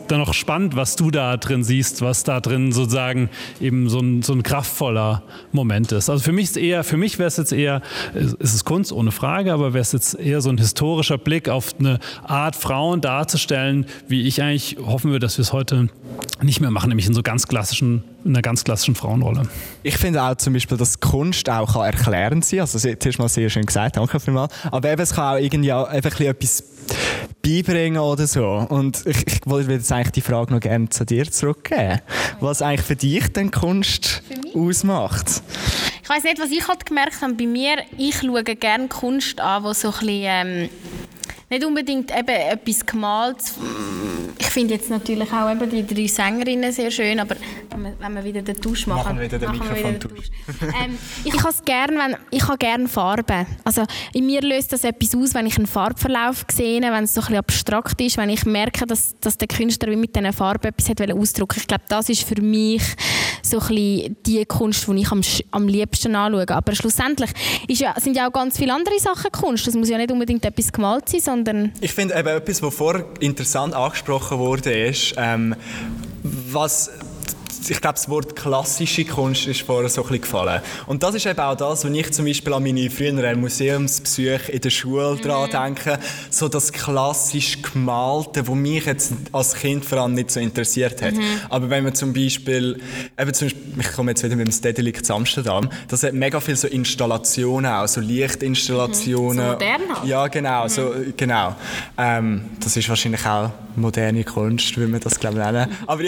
[0.09, 3.29] dann auch spannend, was du da drin siehst, was da drin sozusagen
[3.61, 6.09] eben so ein, so ein kraftvoller Moment ist.
[6.09, 7.83] Also für mich ist eher, für mich wäre es jetzt eher,
[8.15, 11.75] ist es Kunst ohne Frage, aber wäre es jetzt eher so ein historischer Blick auf
[11.79, 15.89] eine Art Frauen darzustellen, wie ich eigentlich hoffen würde, dass wir es heute
[16.43, 19.49] nicht mehr machen, nämlich in so ganz klassischen, einer ganz klassischen Frauenrolle.
[19.83, 22.63] Ich finde auch zum Beispiel, dass Kunst auch kann erklärend sein kann.
[22.63, 24.53] Also, das hast du mal sehr schön gesagt, danke vielmals.
[24.71, 26.65] Aber eben, es kann auch irgendwie einfach etwas
[27.43, 28.67] beibringen oder so.
[28.69, 32.01] Und ich, ich wollte jetzt eigentlich die Frage noch gerne zu dir zurückgeben.
[32.41, 34.23] Was eigentlich für dich denn Kunst
[34.55, 35.43] ausmacht?
[36.03, 37.79] Ich weiß nicht, was ich halt gemerkt habe bei mir.
[37.99, 40.69] Ich schaue gerne Kunst an, wo so ein bisschen, ähm,
[41.49, 43.39] nicht unbedingt eben etwas gemalt.
[44.57, 47.37] Ich finde jetzt natürlich auch eben die drei Sängerinnen sehr schön, aber
[48.01, 50.31] wenn wir wieder den Tusch machen, machen wir wieder den Mikrofon-Tusch.
[50.63, 53.47] ähm, ich habe es gerne, wenn ich habe gerne Farben.
[53.65, 53.83] Also
[54.15, 57.27] in mir löst das etwas aus, wenn ich einen Farbverlauf sehe, wenn es so ein
[57.27, 61.03] bisschen abstrakt ist, wenn ich merke, dass, dass der Künstler mit diesen Farben etwas hat
[61.13, 61.59] ausdrücken.
[61.61, 62.83] Ich glaube, das ist für mich
[63.43, 66.49] so ein bisschen die Kunst, die ich am, am liebsten anschaue.
[66.49, 67.31] Aber schlussendlich
[67.69, 69.67] ja, sind ja auch ganz viele andere Sachen Kunst.
[69.67, 71.73] Das muss ja nicht unbedingt etwas gemalt sein, sondern...
[71.83, 74.46] Ich finde eben etwas, was vorher interessant angesprochen wurde,
[74.89, 75.55] ist, ähm,
[76.23, 76.91] was
[77.71, 80.63] ich glaube, das Wort klassische Kunst ist vorher so ein bisschen gefallen.
[80.87, 84.61] Und das ist eben auch das, was ich zum Beispiel an meine früheren Museumsbesuche in
[84.61, 85.23] der Schule mhm.
[85.23, 85.99] daran denke.
[86.31, 91.15] So das klassisch Gemalte, was mich jetzt als Kind vor allem nicht so interessiert hat.
[91.15, 91.25] Mhm.
[91.49, 92.81] Aber wenn man zum Beispiel,
[93.19, 96.41] eben zum Beispiel, ich komme jetzt wieder mit dem Stedelijk zu Amsterdam, das hat mega
[96.41, 99.39] viele so Installationen auch, so Lichtinstallationen.
[99.39, 99.51] Mhm.
[99.51, 100.09] So modern halt.
[100.09, 100.65] Ja, genau.
[100.65, 100.69] Mhm.
[100.69, 101.57] So, genau.
[101.99, 105.71] Ähm, das ist wahrscheinlich auch moderne Kunst, wie man das glaube ich nennen.
[105.87, 106.03] Aber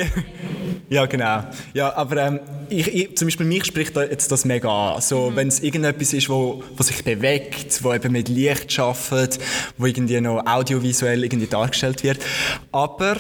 [0.89, 1.45] ja, genau.
[1.75, 5.01] Ja, aber ähm, ich, ich, zum Beispiel mich spricht da jetzt das mega an.
[5.01, 5.37] So, mhm.
[5.37, 9.39] Wenn es irgendetwas ist, wo, wo sich bewegt, wo eben mit Licht arbeitet,
[9.77, 12.19] wo irgendwie noch audiovisuell irgendwie dargestellt wird.
[12.73, 13.17] Aber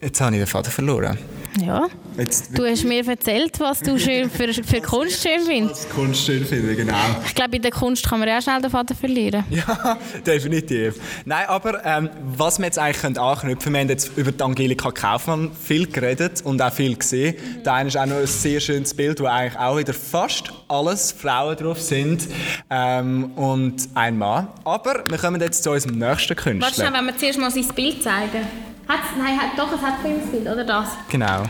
[0.00, 1.18] jetzt habe ich den Vater verloren.
[1.58, 1.88] Ja.
[2.16, 5.88] Jetzt, du hast mir erzählt, was du schön für, für Kunst schön findest.
[5.88, 6.94] Was Kunst schön finde, genau.
[7.26, 9.44] Ich glaube, in der Kunst kann man ja auch schnell den Vater verlieren.
[9.50, 10.96] Ja, definitiv.
[11.24, 14.90] Nein, aber ähm, was wir jetzt eigentlich anknüpfen können, wir haben jetzt über die Angelika
[14.90, 17.34] Kaufmann viel geredet und auch viel gesehen.
[17.34, 17.62] Mhm.
[17.64, 21.56] Da ist auch noch ein sehr schönes Bild, wo eigentlich auch wieder fast alles Frauen
[21.56, 22.28] drauf sind
[22.68, 24.48] ähm, und ein Mann.
[24.64, 26.84] Aber wir kommen jetzt zu unserem nächsten Künstler.
[26.84, 28.46] Warte, wenn wir zuerst mal sein Bild zeigen.
[28.90, 30.88] Hat's, nein, hat, doch, es hat Filmsbild, oder das?
[31.08, 31.44] Genau.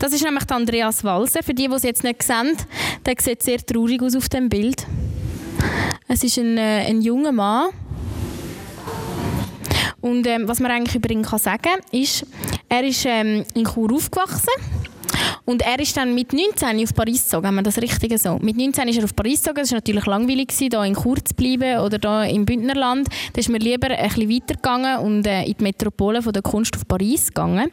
[0.00, 1.44] Das ist nämlich Andreas Walser.
[1.44, 2.56] Für die, die es jetzt nicht sehen,
[3.06, 4.84] der sieht sehr traurig aus auf dem Bild.
[6.08, 7.68] Es ist ein, äh, ein junger Mann.
[10.00, 12.26] Und ähm, was man eigentlich über ihn kann sagen kann, ist,
[12.68, 14.50] er ist ähm, in Chur aufgewachsen
[15.44, 18.38] und er ist dann mit 19 auf Paris gezogen, haben wir das Richtige so.
[18.40, 21.34] Mit 19 ist er auf Paris gezogen, es war natürlich langweilig, hier in Chur zu
[21.34, 23.08] bleiben oder hier im Bündnerland.
[23.32, 26.76] Da ist mir lieber ein bisschen weitergegangen und äh, in die Metropole von der Kunst
[26.76, 27.70] auf Paris gegangen.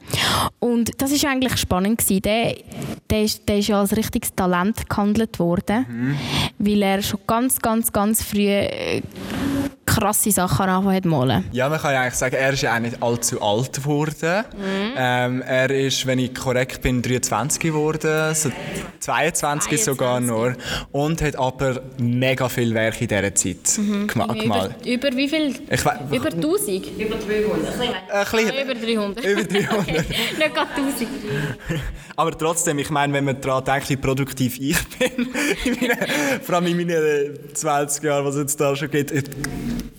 [0.59, 2.21] Und das ist eigentlich spannend gewesen.
[2.21, 2.55] Der,
[3.09, 6.15] der, ist, der ist ja als richtiges Talent gehandelt worden, mhm.
[6.59, 9.01] weil er schon ganz, ganz, ganz früh äh,
[9.85, 11.45] krasse Sachen angefangen hat malen.
[11.51, 14.43] Ja, man kann ja eigentlich sagen, er ist ja auch nicht allzu alt geworden.
[14.57, 14.93] Mhm.
[14.97, 18.49] Ähm, er ist, wenn ich korrekt bin, 23 geworden, so
[18.99, 20.55] 22, 22 sogar nur.
[20.91, 24.07] Und hat aber mega viel Werk in dieser Zeit mhm.
[24.07, 24.43] gemalt.
[24.43, 25.55] Über, über, wie viel?
[25.69, 26.99] Ich über 1000?
[26.99, 27.79] Über 300.
[28.09, 29.25] Ein bisschen, äh, über 300.
[29.33, 29.79] Über 300.
[29.79, 30.03] okay.
[30.37, 31.09] Nicht gerade 1000.
[32.15, 35.27] aber trotzdem, ich meine, wenn man daran denkt, wie produktiv ich bin,
[36.41, 39.11] vor allem in meinen 20 Jahren, was es jetzt da schon gibt,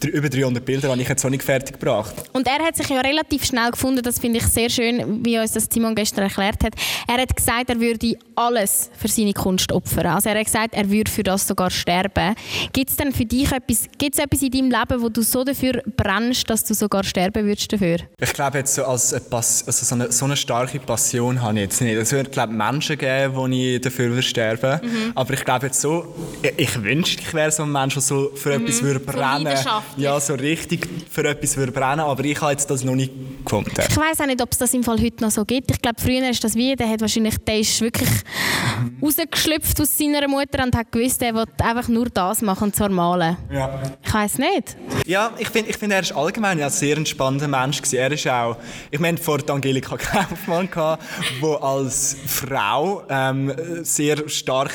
[0.04, 2.14] über 300 Bilder habe ich jetzt noch nicht fertig gebracht.
[2.32, 5.52] Und er hat sich ja relativ schnell gefunden, das finde ich sehr schön, wie uns
[5.52, 6.74] das Simon gestern erklärt hat.
[7.08, 10.06] Er hat gesagt, er würde alles für seine Kunst opfern.
[10.06, 12.34] Also er hat gesagt, er würde für das sogar sterben.
[12.72, 15.82] Gibt es denn für dich etwas, gibt's etwas in deinem Leben, wo du so dafür
[15.96, 17.98] brennst, dass du sogar sterben würdest dafür?
[18.18, 21.54] Ich glaube jetzt so als eine Pass also so, eine, so eine starke Passion habe
[21.54, 21.96] ich jetzt nicht.
[21.96, 24.80] Es wird glaube Menschen geben, wo ich dafür würde sterben.
[24.82, 25.12] Mhm.
[25.14, 28.30] Aber ich glaube jetzt so, ich, ich wünschte, ich wäre so ein Mensch, der so
[28.34, 28.64] für mhm.
[28.64, 29.43] etwas würde brennen.
[29.44, 33.12] So ja, so richtig für etwas würde brennen, aber ich habe jetzt das noch nicht
[33.44, 33.70] gefunden.
[33.76, 35.70] Ich weiß auch nicht, ob es das im Fall heute noch so gibt.
[35.70, 38.96] Ich glaube, früher ist das wie, der hat wahrscheinlich, der ist wirklich mhm.
[39.02, 42.88] rausgeschlüpft aus seiner Mutter und hat gewusst, er will einfach nur das machen, und zwar
[42.88, 43.36] malen.
[43.52, 43.80] Ja.
[44.02, 44.76] Ich weiß nicht.
[45.06, 47.96] Ja, ich finde, ich find, er ist allgemein ein sehr entspannter Mensch gewesen.
[47.96, 48.56] Er ist auch,
[48.90, 51.02] ich meine, vor Angelika Kaufmann gehabt,
[51.40, 53.52] wo als Frau ähm,
[53.82, 54.72] sehr stark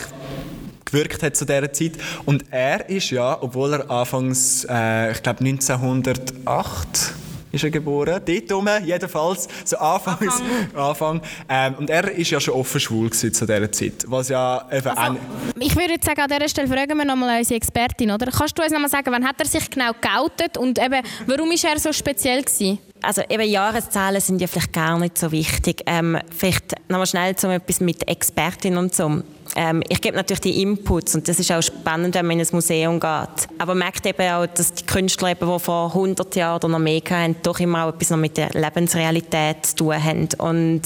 [0.92, 1.94] gewirkt hat zu dieser Zeit.
[2.26, 7.14] Und er ist ja, obwohl er anfangs, äh, ich glaube 1908
[7.52, 8.22] ist er geboren.
[8.26, 10.18] Dort rum, jedenfalls, so Anfang.
[10.20, 10.76] Anfang.
[10.76, 11.22] Anfang.
[11.48, 15.18] Ähm, und er ist ja schon offen schwul zu dieser Zeit, was ja eben also,
[15.60, 18.28] Ich würde jetzt sagen, an dieser Stelle fragen wir nochmal unsere Expertin, oder?
[18.32, 21.66] Kannst du uns nochmal sagen, wann hat er sich genau geoutet und eben, warum ist
[21.66, 22.80] er so speziell gewesen?
[23.02, 25.84] Also eben Jahreszahlen sind ja vielleicht gar nicht so wichtig.
[25.86, 29.22] Ähm, vielleicht nochmal schnell so etwas mit Expertin und so
[29.56, 32.52] ähm, ich gebe natürlich die Inputs und das ist auch spannend, wenn man in ein
[32.52, 33.48] Museum geht.
[33.58, 36.80] Aber man merkt eben auch, dass die Künstler, eben, die vor 100 Jahren oder noch
[36.80, 40.30] mehr haben, doch immer auch etwas noch mit der Lebensrealität zu tun haben.
[40.38, 40.82] Und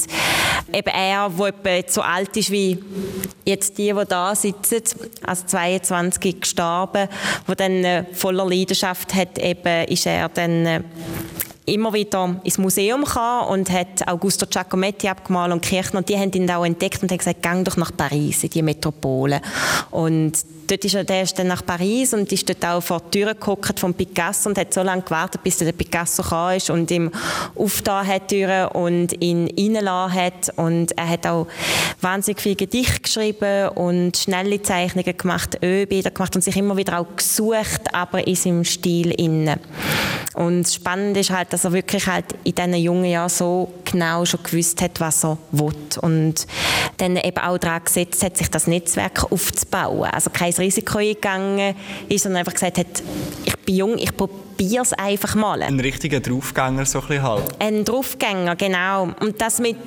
[0.71, 2.79] eben er, der etwa so alt ist wie
[3.45, 4.81] jetzt die, die da sitzen,
[5.25, 7.09] also 22 gestorben,
[7.47, 10.81] der dann äh, voller Leidenschaft hat, eben, ist er dann äh,
[11.65, 16.31] immer wieder ins Museum kam und hat Augusto Giacometti abgemalt und Kirchner und die haben
[16.31, 19.41] ihn auch entdeckt und haben gesagt, gang doch nach Paris, in die Metropole.
[19.91, 20.33] Und
[20.67, 23.35] dort ist er, der ist dann nach Paris und ist dort auch vor die Tür
[23.77, 27.11] von Picasso und hat so lange gewartet, bis der Picasso kam und ihm
[27.55, 31.47] aufgetan hat Türen und ihn reingelassen hat und er hat auch
[32.01, 37.15] wahnsinnig viel Gedicht geschrieben und schnelle Zeichnungen gemacht, Ölbilder gemacht und sich immer wieder auch
[37.15, 39.59] gesucht, aber in seinem Stil innen.
[40.33, 44.41] Und spannend ist halt, dass er wirklich halt in diesen jungen Jahren so genau schon
[44.41, 46.47] gewusst hat, was er will und
[46.97, 50.09] dann eben auch daran gesetzt hat, sich das Netzwerk aufzubauen.
[50.11, 51.75] Also kein Risiko eingegangen
[52.09, 53.03] ist, sondern einfach gesagt hat,
[53.45, 55.61] ich bin jung, ich probiere es einfach mal.
[55.61, 57.43] Ein richtiger Draufgänger so ein halt.
[57.59, 59.09] Ein Draufgänger, genau.
[59.19, 59.77] Und das mit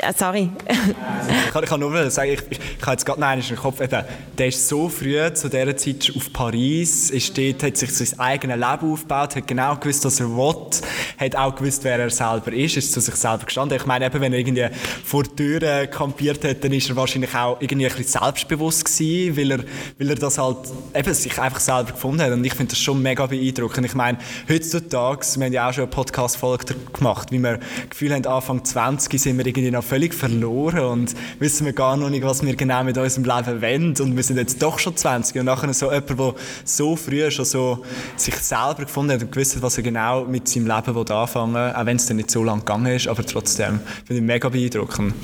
[0.00, 0.50] äh, sorry.
[0.68, 4.04] ich, kann, nur sagen, ich, ich, ich habe jetzt gerade einen in den Kopf, eben,
[4.36, 8.56] der ist so früh zu dieser Zeit auf Paris, ist dort, hat sich sein eigenes
[8.56, 10.70] Leben aufgebaut, hat genau gewusst, was er will,
[11.18, 13.76] hat auch gewusst, wer er selber ist, ist zu sich selber gestanden.
[13.76, 14.66] Ich meine, eben, wenn er irgendwie
[15.04, 19.36] vor der Tür kampiert hat, dann ist er wahrscheinlich auch irgendwie ein bisschen selbstbewusst gewesen,
[19.36, 19.64] weil er,
[19.98, 20.58] weil er das halt
[20.94, 22.32] eben sich einfach selber gefunden hat.
[22.32, 23.86] Und ich finde das schon mega beeindruckend.
[23.86, 27.58] Ich meine, heutzutage, wir haben ja auch schon eine Podcast-Folge gemacht, wie wir
[27.88, 32.10] Gefühl haben, Anfang 20 sind wir irgendwie noch völlig verloren und wissen wir gar noch
[32.10, 33.94] nicht, was wir genau mit unserem Leben wollen.
[34.00, 37.44] Und wir sind jetzt doch schon 20 und nachher so jemand, der so früh schon
[37.44, 37.84] so
[38.16, 41.86] sich selber gefunden hat und gewusst was er genau mit seinem Leben anfangen will, auch
[41.86, 45.14] wenn es dann nicht so lange gegangen ist, aber trotzdem finde ich mega beeindruckend.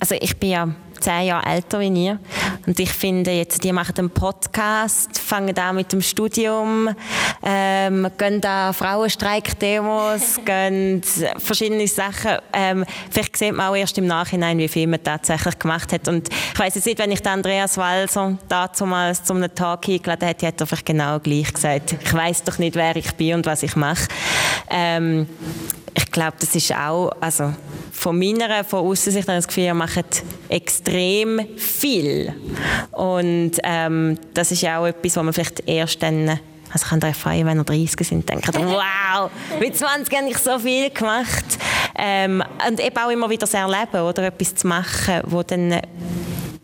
[0.00, 0.68] Also ich bin ja
[1.04, 2.18] zehn Jahre älter wie ihr.
[2.66, 6.88] Und ich finde jetzt, die machen einen Podcast, fangen an mit dem Studium,
[7.42, 11.02] ähm, gehen da Frauenstreik-Demos, gehen
[11.38, 12.38] verschiedene Sachen.
[12.54, 16.08] Ähm, vielleicht sieht man auch erst im Nachhinein, wie viel man tatsächlich gemacht hat.
[16.08, 19.88] Und ich weiß jetzt nicht, wenn ich den Andreas Walser dazu mal zu einem Tag
[19.88, 21.96] eingeladen hätte, hätte er vielleicht genau gleich gesagt.
[22.02, 24.08] Ich weiß doch nicht, wer ich bin und was ich mache.
[24.70, 25.26] Ähm,
[25.94, 27.52] ich glaube, das ist auch, also
[27.92, 32.34] von meiner, von Aussicht das Gefühl, ihr macht extrem viel.
[32.90, 36.40] Und ähm, das ist ja auch etwas, was man vielleicht erst dann
[36.74, 40.58] also kann euch feiern, wenn ihr 30 sind, denken, wow, mit 20 habe ich so
[40.58, 41.44] viel gemacht.
[41.94, 45.80] Ähm, und eben auch immer wieder das Erleben oder etwas zu machen, wo dann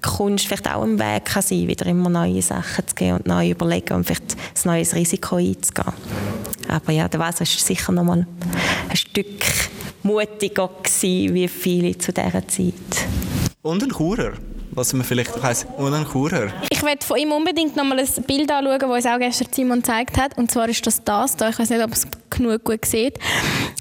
[0.02, 3.50] Kunst vielleicht auch ein Weg kann sein, wieder immer neue Sachen zu gehen und neu
[3.50, 5.92] überlegen und vielleicht ein neues Risiko einzugehen.
[6.68, 8.26] Aber ja, der Wasser ist sicher noch mal
[8.88, 9.44] ein Stück
[10.02, 12.74] mutiger gewesen, wie viele zu dieser Zeit.
[13.62, 14.32] Und ein Churer
[14.72, 16.48] was man vielleicht weiss, und ein Churer.
[16.70, 19.78] Ich werde von ihm unbedingt noch mal ein Bild anschauen, das uns auch gestern Simon
[19.80, 20.36] gezeigt hat.
[20.38, 21.48] Und zwar ist das das da.
[21.48, 23.18] Ich weiß nicht, ob es genug gut sieht.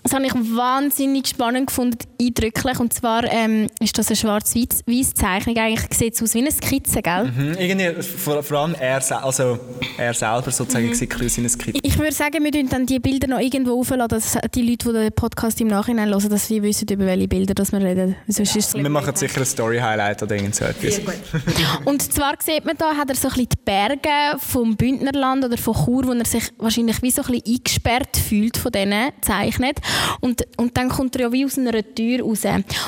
[0.03, 2.79] Das habe ich wahnsinnig spannend gefunden, eindrücklich.
[2.79, 5.57] Und zwar ähm, ist das eine schwarz-weiß Zeichnung.
[5.57, 7.25] Eigentlich sieht es aus wie eine Skizze, gell?
[7.25, 9.59] Mhm, irgendwie, vor, vor allem er, also
[9.97, 10.93] er selber sozusagen mhm.
[10.93, 11.79] sieht aus wie eine Skizze.
[11.83, 15.11] Ich würde sagen, wir dann die Bilder noch irgendwo aufladen, dass die Leute, die den
[15.11, 18.15] Podcast im Nachhinein hören, dass sie wissen, über welche Bilder dass wir reden.
[18.27, 21.01] Sonst ist wir machen sicher ein Story-Highlight oder irgend so etwas.
[21.85, 25.57] Und zwar sieht man da, hat er so ein bisschen die Berge vom Bündnerland oder
[25.57, 29.79] von Chur, wo er sich wahrscheinlich wie so ein bisschen eingesperrt fühlt von denen, zeichnet.
[30.21, 32.43] Und, und dann kommt er ja wie aus einer Tür raus.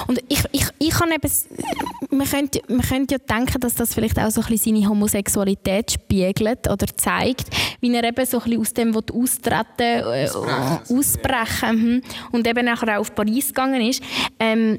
[0.07, 1.31] Und ich, ich, ich kann eben,
[2.09, 5.91] man könnte, man könnte ja denken, dass das vielleicht auch so ein bisschen seine Homosexualität
[5.91, 7.45] spiegelt oder zeigt,
[7.79, 10.29] wie er eben so ein bisschen aus dem austreten äh,
[10.89, 12.01] ausbrechen mhm.
[12.31, 14.01] und eben nachher auch auf Paris gegangen ist.
[14.39, 14.77] Ähm,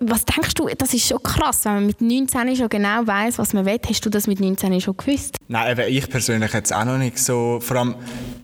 [0.00, 3.52] was denkst du, das ist schon krass, wenn man mit 19 schon genau weiß, was
[3.52, 3.78] man will.
[3.88, 5.36] Hast du das mit 19 schon gewusst?
[5.48, 7.94] Nein, eben ich persönlich jetzt auch noch nicht so, vor allem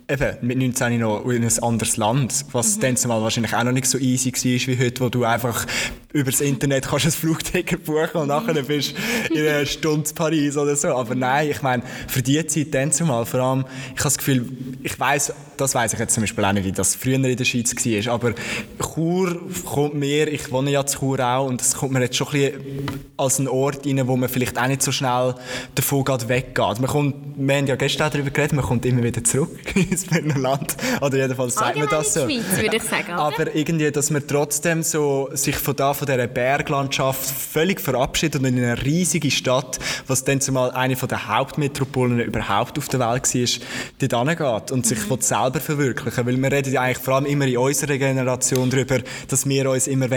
[0.08, 2.80] eben mit 19 noch in ein anderes Land, was mhm.
[2.80, 5.66] dann zumal wahrscheinlich auch noch nicht so easy war wie heute, wo du einfach
[6.12, 8.94] über das Internet kannst ein Flugticket buchen und nachher bist
[9.28, 10.88] du in einer Stunde in Paris oder so.
[10.88, 14.48] Aber nein, ich meine, für die Zeit dann zumal, vor allem, ich habe das Gefühl,
[14.82, 15.32] ich weiß,
[15.62, 18.14] das weiß ich jetzt zum Beispiel auch nicht, wie das früher in der Schweiz war,
[18.14, 18.34] aber
[18.78, 22.28] Chur kommt mir, ich wohne ja zu Chur auch, und es kommt mir jetzt schon
[22.28, 25.34] ein bisschen als ein Ort rein, wo man vielleicht auch nicht so schnell
[25.74, 26.80] davon geht, weggeht.
[26.80, 30.76] Man kommt, wir haben ja gestern darüber geredet, man kommt immer wieder zurück ins Land.
[31.00, 32.20] Oder jedenfalls sagt man das so.
[32.28, 33.22] Schweiz, würde ich sagen, oder?
[33.22, 38.46] Aber irgendwie, dass man trotzdem so sich von da von dieser Berglandschaft völlig verabschiedet und
[38.46, 44.08] in eine riesige Stadt, was dann zumal eine der Hauptmetropolen überhaupt auf der Welt war,
[44.08, 45.20] dort hingeht und sich mhm.
[45.20, 49.48] selber verwirklichen Weil wir reden ja eigentlich vor allem immer in unserer Generation darüber, dass
[49.48, 50.08] wir uns immer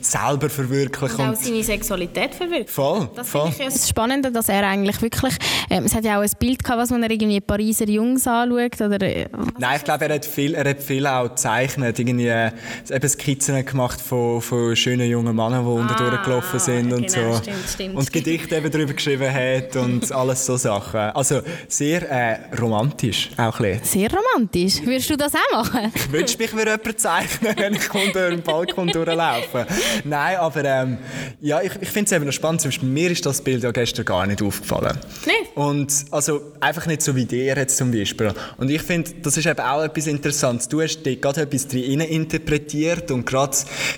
[0.00, 2.68] selber verwirklichen Und auch seine Sexualität verwirklichen.
[2.68, 3.50] Voll, Das voll.
[3.50, 5.34] finde ich ja das Spannende, dass er eigentlich wirklich,
[5.70, 9.00] ähm, es hat ja auch ein Bild gehabt, was man irgendwie Pariser Jungs anschaut, oder
[9.02, 9.26] äh,
[9.58, 12.50] Nein, ich glaube, er hat viel, er hat viel auch gezeichnet, irgendwie äh,
[12.90, 17.42] eben Skizzen gemacht von, von schönen jungen Männern, die unten durchgelaufen sind und genau, so.
[17.42, 17.96] stimmt, stimmt.
[17.96, 21.00] Und Gedichte eben darüber geschrieben hat und alles so Sachen.
[21.00, 24.08] Also sehr äh, romantisch, auch ein bisschen.
[24.10, 24.83] sehr romantisch.
[24.86, 25.92] Würdest du das auch machen?
[26.04, 29.66] Ich wünschte, mich würde jemand zeichnen, wenn ich unter dem Balkon durchlaufe.
[30.04, 30.98] Nein, aber ähm,
[31.40, 32.60] ja, ich, ich finde es eben noch spannend.
[32.60, 34.98] Zum Beispiel, mir ist das Bild ja gestern gar nicht aufgefallen.
[35.26, 35.56] Nicht?
[35.56, 38.32] Und also einfach nicht so wie dir jetzt zum Beispiel.
[38.58, 40.68] Und ich finde, das ist eben auch etwas Interessantes.
[40.68, 43.56] Du hast dort gerade etwas drin interpretiert und gerade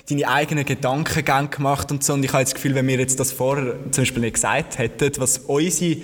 [0.09, 2.13] deine eigenen Gedankengänge gemacht und so.
[2.13, 5.11] Und ich habe das Gefühl, wenn wir jetzt das vorher zum Beispiel nicht gesagt hätten,
[5.17, 5.97] was unsere,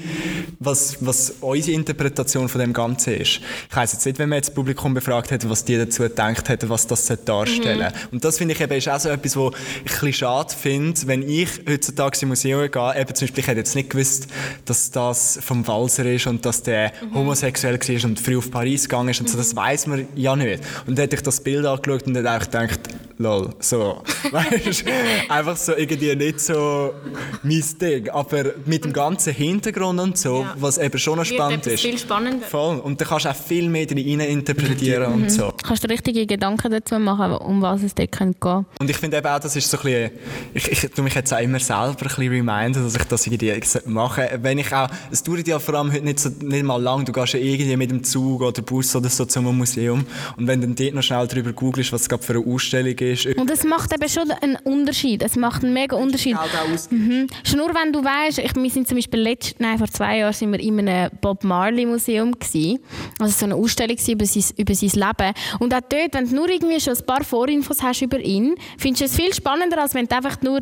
[0.60, 3.42] was, was unsere Interpretation von dem Ganzen ist.
[3.70, 6.70] Ich weiss jetzt nicht, wenn wir jetzt Publikum befragt hätten, was die dazu gedacht hätten,
[6.70, 7.94] was das darstellen sollte.
[8.12, 11.00] Und das finde ich eben ist auch so etwas, wo ich ein bisschen schade finde,
[11.06, 14.28] wenn ich heutzutage im Museum gehe, eben zum Beispiel, ich hätte jetzt nicht gewusst,
[14.66, 19.10] dass das vom Walser ist und dass der homosexuell war und früh auf Paris gegangen
[19.10, 20.64] ist und so, das weiß man ja nicht.
[20.88, 22.80] Und dann hätte ich das Bild angeschaut und dann auch gedacht,
[23.18, 24.86] lol, so, weißt
[25.30, 26.94] einfach so irgendwie nicht so
[27.44, 30.56] mein Ding, aber mit dem ganzen Hintergrund und so, Ja.
[30.58, 31.82] was eben schon noch spannend ist.
[31.82, 32.46] viel spannender.
[32.48, 32.78] Voll.
[32.80, 34.53] Und dann kannst du auch viel mehr drin interpretieren
[35.08, 35.54] und so.
[35.64, 39.18] Kannst du richtige Gedanken dazu machen, um was es dort könnte gehen Und ich finde
[39.18, 40.12] eben auch, das ist so ein bisschen,
[40.54, 43.60] ich, ich tue mich jetzt auch immer selber ein bisschen reminden, dass ich das irgendwie
[43.86, 44.40] mache.
[44.42, 47.12] Wenn ich auch, es dauert ja vor allem heute nicht, so, nicht mal lang, du
[47.12, 50.06] gehst ja irgendwie mit dem Zug oder Bus oder so zum Museum
[50.38, 52.98] und wenn du dann dort noch schnell drüber googelst, was es gerade für eine Ausstellung
[52.98, 55.22] ist, Und es macht eben schon einen Unterschied.
[55.22, 56.38] Es macht einen mega Unterschied.
[56.90, 57.28] Mhm.
[57.44, 60.34] Schon nur wenn du weißt, ich, wir sind zum Beispiel letzt, nein, vor zwei Jahren
[60.34, 62.80] sind wir in einem Bob Marley Museum gsi,
[63.20, 65.34] also so eine Ausstellung gsi über sein, über sein Leben.
[65.60, 69.02] Und auch dort, wenn du nur irgendwie schon ein paar Vorinfos hast über ihn, findest
[69.02, 70.60] du es viel spannender, als wenn du einfach nur,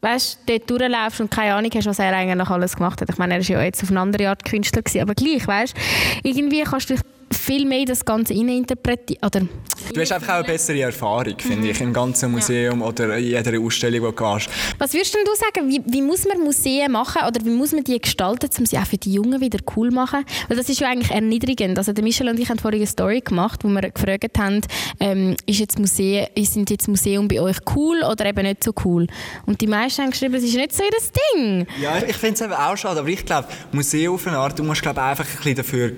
[0.00, 3.10] weißt, dort durchlaufst und keine Ahnung hast, was er eigentlich alles gemacht hat.
[3.10, 5.74] Ich meine, er ist ja jetzt auf eine andere Art Künstler gsi, aber gleich, weißt,
[6.22, 7.02] irgendwie kannst du dich
[7.36, 9.48] viel mehr das Ganze interpretieren.
[9.92, 13.60] Du hast einfach auch eine bessere Erfahrung, finde ich, im ganzen Museum oder in jeder
[13.60, 14.48] Ausstellung, wo du gehst.
[14.78, 17.84] Was würdest denn du sagen, wie, wie muss man Museen machen oder wie muss man
[17.84, 20.24] die gestalten, um sie auch für die Jungen wieder cool zu machen?
[20.48, 21.78] Weil das ist ja eigentlich erniedrigend.
[21.78, 24.60] Also der Michel und ich haben vorhin eine Story gemacht, wo wir gefragt haben,
[25.00, 29.06] ähm, ist jetzt Museen, sind jetzt Museum bei euch cool oder eben nicht so cool?
[29.46, 30.90] Und die meisten haben geschrieben, es ist nicht so ihr
[31.34, 31.66] Ding.
[31.80, 34.64] Ja, ich finde es eben auch schade, aber ich glaube, Museum auf eine Art, du
[34.64, 35.92] musst glaube einfach ein bisschen dafür,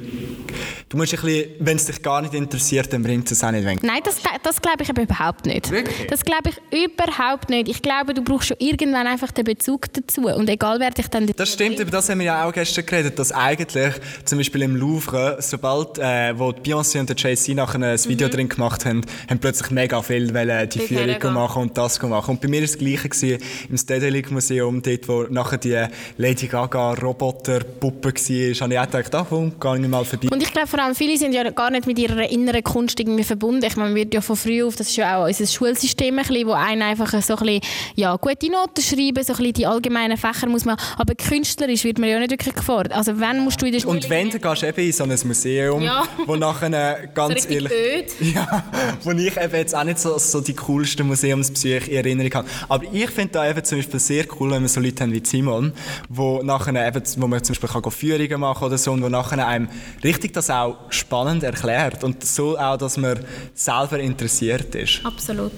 [0.89, 1.28] du musst ein bisschen,
[1.59, 3.79] wenn es dich gar nicht interessiert, dann bringt es auch nicht weg.
[3.83, 5.71] Nein, das, das glaube ich eben überhaupt nicht.
[5.71, 6.07] Wirklich?
[6.09, 7.69] Das glaube ich überhaupt nicht.
[7.69, 10.23] Ich glaube, du brauchst schon irgendwann einfach den Bezug dazu.
[10.23, 11.27] Und egal, wer dich dann...
[11.27, 14.77] Das stimmt, über das haben wir ja auch gestern geredet, dass eigentlich zum Beispiel im
[14.77, 19.03] Louvre, sobald äh, wo die Beyoncé und der Jay-Z nachher ein Video drin gemacht haben,
[19.29, 22.33] haben plötzlich mega viel wollen die Führung machen und das machen.
[22.33, 23.39] Und bei mir war das Gleiche gewesen,
[23.69, 25.87] im Stedelijk Museum, dort wo nachher die
[26.17, 30.29] Lady Gaga Roboter-Puppe war, habe ich auch gedacht, ach komm, gehe ich mal vorbei.
[30.31, 33.25] Und ich glaube vor allem, viele sind ja gar nicht mit ihrer inneren Kunst irgendwie
[33.25, 33.65] verbunden.
[33.65, 36.27] Ich meine, man wird ja von früh auf, das ist ja auch unser Schulsystem, ein
[36.27, 37.61] bisschen, wo einen einfach so ein bisschen,
[37.95, 41.99] ja, gute Noten schreiben, so ein bisschen die allgemeinen Fächer muss man, aber künstlerisch wird
[41.99, 42.93] man ja nicht wirklich gefordert.
[42.95, 43.95] Also wenn musst du in der Schule...
[43.97, 46.05] Und wenn, dann gehst du eben in so ein Museum, Ja.
[46.27, 47.73] wo nachher äh, ganz richtig ehrlich...
[47.73, 48.07] öd.
[48.35, 48.65] Ja,
[49.05, 52.49] wo ich eben jetzt auch nicht so, so die coolsten Museumsbesuche in Erinnerung habe.
[52.69, 55.23] Aber ich finde da eben zum Beispiel sehr cool, wenn wir so Leute haben wie
[55.25, 55.73] Simon,
[56.09, 59.47] wo nachher eben, wo man zum Beispiel kann Führungen machen oder so und wo nachher
[59.47, 59.69] einem
[60.05, 63.19] richtig das auch spannend erklärt und so auch, dass man
[63.55, 65.01] selber interessiert ist.
[65.05, 65.53] Absolut.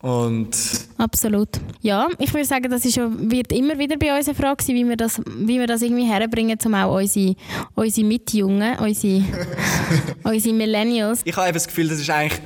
[0.00, 0.56] Und
[0.98, 1.48] Absolut.
[1.80, 4.74] Ja, ich würde sagen, das ist ja, wird immer wieder bei uns eine Frage sein,
[4.74, 7.36] wie wir das, wie wir das irgendwie herbringen, um auch unsere,
[7.74, 9.22] unsere Mitjungen, unsere,
[10.24, 12.40] unsere Millennials ich habe eben das Gefühl, das ist eigentlich,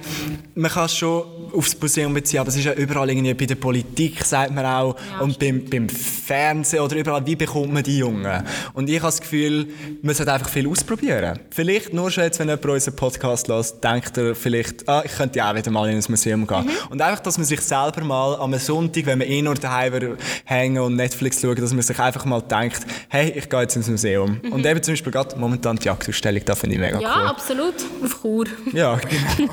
[0.54, 4.22] man kann schon aufs Museum beziehen, aber es ist ja überall irgendwie bei der Politik,
[4.24, 8.42] sagt man auch, und beim, beim Fernsehen oder überall, wie bekommt man die Jungen?
[8.74, 9.68] Und ich habe das Gefühl,
[10.02, 11.38] man sollte einfach viel ausprobieren.
[11.50, 15.38] Vielleicht nur schon jetzt, wenn jemand unseren Podcast hört, denkt er vielleicht, ah, ich könnte
[15.38, 16.68] ja auch wieder mal in ein Museum gehen.
[16.90, 20.82] Und einfach, dass man sich selber mal am Sonntag, wenn man eh nur daheim hängen
[20.82, 24.40] und Netflix schauen, dass man sich einfach mal denkt, hey, ich gehe jetzt ins Museum.
[24.50, 27.28] Und eben zum Beispiel gerade momentan die Jagdausstellung, da finde ich mega Ja, cool.
[27.28, 27.74] absolut.
[28.02, 28.46] Auf Chur.
[28.72, 28.96] Ja,
[29.36, 29.52] genau.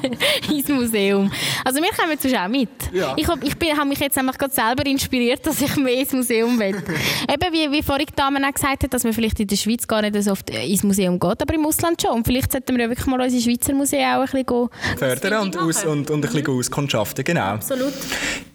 [0.50, 1.32] ins Museum.
[1.66, 2.70] Also wir kommen jetzt auch mit.
[2.94, 3.14] Ja.
[3.18, 6.14] Ich, hab, ich bin, habe mich jetzt einfach gerade selber inspiriert, dass ich mehr ins
[6.14, 6.82] Museum will.
[7.30, 9.86] Eben wie, wie vorhin die Dame auch gesagt hat, dass man vielleicht in der Schweiz
[9.86, 12.12] gar nicht so oft ins Museum geht, aber im Ausland schon.
[12.12, 15.58] Und vielleicht sollten wir ja wirklich mal unsere Schweizer Museen auch ein bisschen Fördern und,
[15.58, 17.42] aus, und, und ein bisschen auskundschaften, genau.
[17.42, 17.94] Absolut.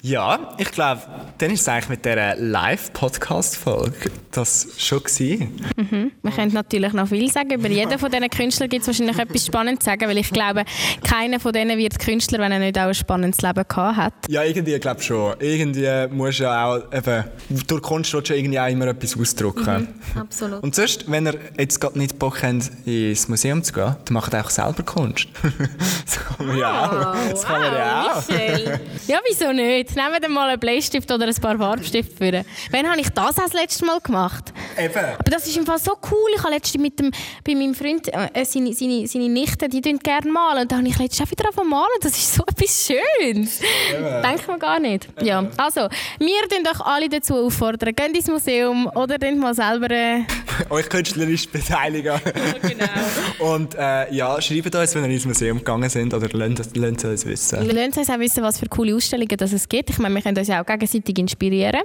[0.03, 1.03] Ja, ich glaube,
[1.39, 5.57] dann ist es eigentlich mit dieser Live-Podcast-Folge das schon gewesen.
[6.23, 7.51] Wir können natürlich noch viel sagen.
[7.51, 10.65] Über jeden von diesen Künstlern gibt es wahrscheinlich etwas Spannendes zu sagen, weil ich glaube,
[11.03, 14.15] keiner von denen wird Künstler, wenn er nicht auch ein spannendes Leben gehabt hat.
[14.29, 15.35] Ja, irgendwie glaube ich schon.
[15.41, 17.25] Irgendwie musst du ja auch, eben,
[17.67, 19.89] durch Kunst ja irgendwie auch immer etwas ausdrücken.
[20.15, 20.63] Absolut.
[20.63, 24.35] Und sonst, wenn ihr jetzt gerade nicht Bock habt, ins Museum zu gehen, dann macht
[24.35, 25.29] auch selber Kunst.
[26.05, 27.31] das kann man ja auch.
[27.31, 28.29] Das kann man ja auch.
[28.29, 28.81] Michel.
[29.07, 29.97] Ja, wieso nicht?
[29.97, 32.45] Nehmen wir mal einen Bleistift oder ein paar Farbstifte für.
[32.71, 34.53] Wann habe ich das das letzte Mal gemacht?
[34.79, 35.05] Eben.
[35.19, 36.31] Aber das ist im Fall so cool.
[36.37, 37.11] Ich habe letztens mit dem,
[37.45, 40.63] bei meinem Freund, äh, seine, seine, seine Nichte, die tun gerne malen.
[40.63, 41.87] Und da habe ich letztens auch wieder zu malen.
[42.01, 43.61] Das ist so etwas Schönes.
[44.23, 45.09] Denkt man gar nicht.
[45.21, 49.91] Ja, also, wir tun euch alle dazu auffordern, geht ins Museum oder tun mal selber...
[49.91, 50.23] Äh,
[50.71, 52.21] Euch künstlerisch beteiligen.
[52.63, 52.85] genau.
[53.55, 57.11] Und äh, ja, schreibt uns, wenn ihr ins Museum gegangen sind oder lasst lasst es
[57.11, 57.69] uns wissen.
[57.71, 59.91] Lasst uns auch wissen, was für coole Ausstellungen das es gibt.
[59.91, 61.83] Ich meine, wir können uns ja auch gegenseitig inspirieren.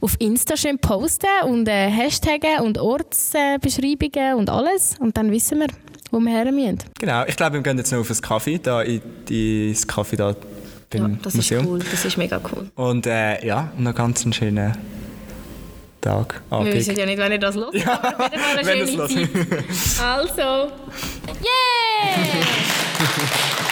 [0.00, 4.96] Auf Insta schön posten und äh, Hashtaggen und Ortsbeschreibungen und alles.
[4.98, 5.68] Und dann wissen wir,
[6.10, 6.78] wo wir her müssen.
[6.98, 10.16] Genau, ich glaube, wir gehen jetzt noch auf einen Kaffee, da in, in das Kaffee
[10.16, 10.34] da
[10.90, 11.78] beim Museum.
[11.90, 12.70] Das ist mega cool.
[12.74, 14.76] Und äh, ja, noch ganz einen schönen
[16.00, 16.74] Tag, Wir Abend.
[16.74, 17.74] wissen ja nicht, wenn ihr das hört.
[17.86, 19.28] aber auf jeden Fall eine wenn schöne Zeit.
[20.00, 20.42] Also,
[21.42, 23.65] yeah!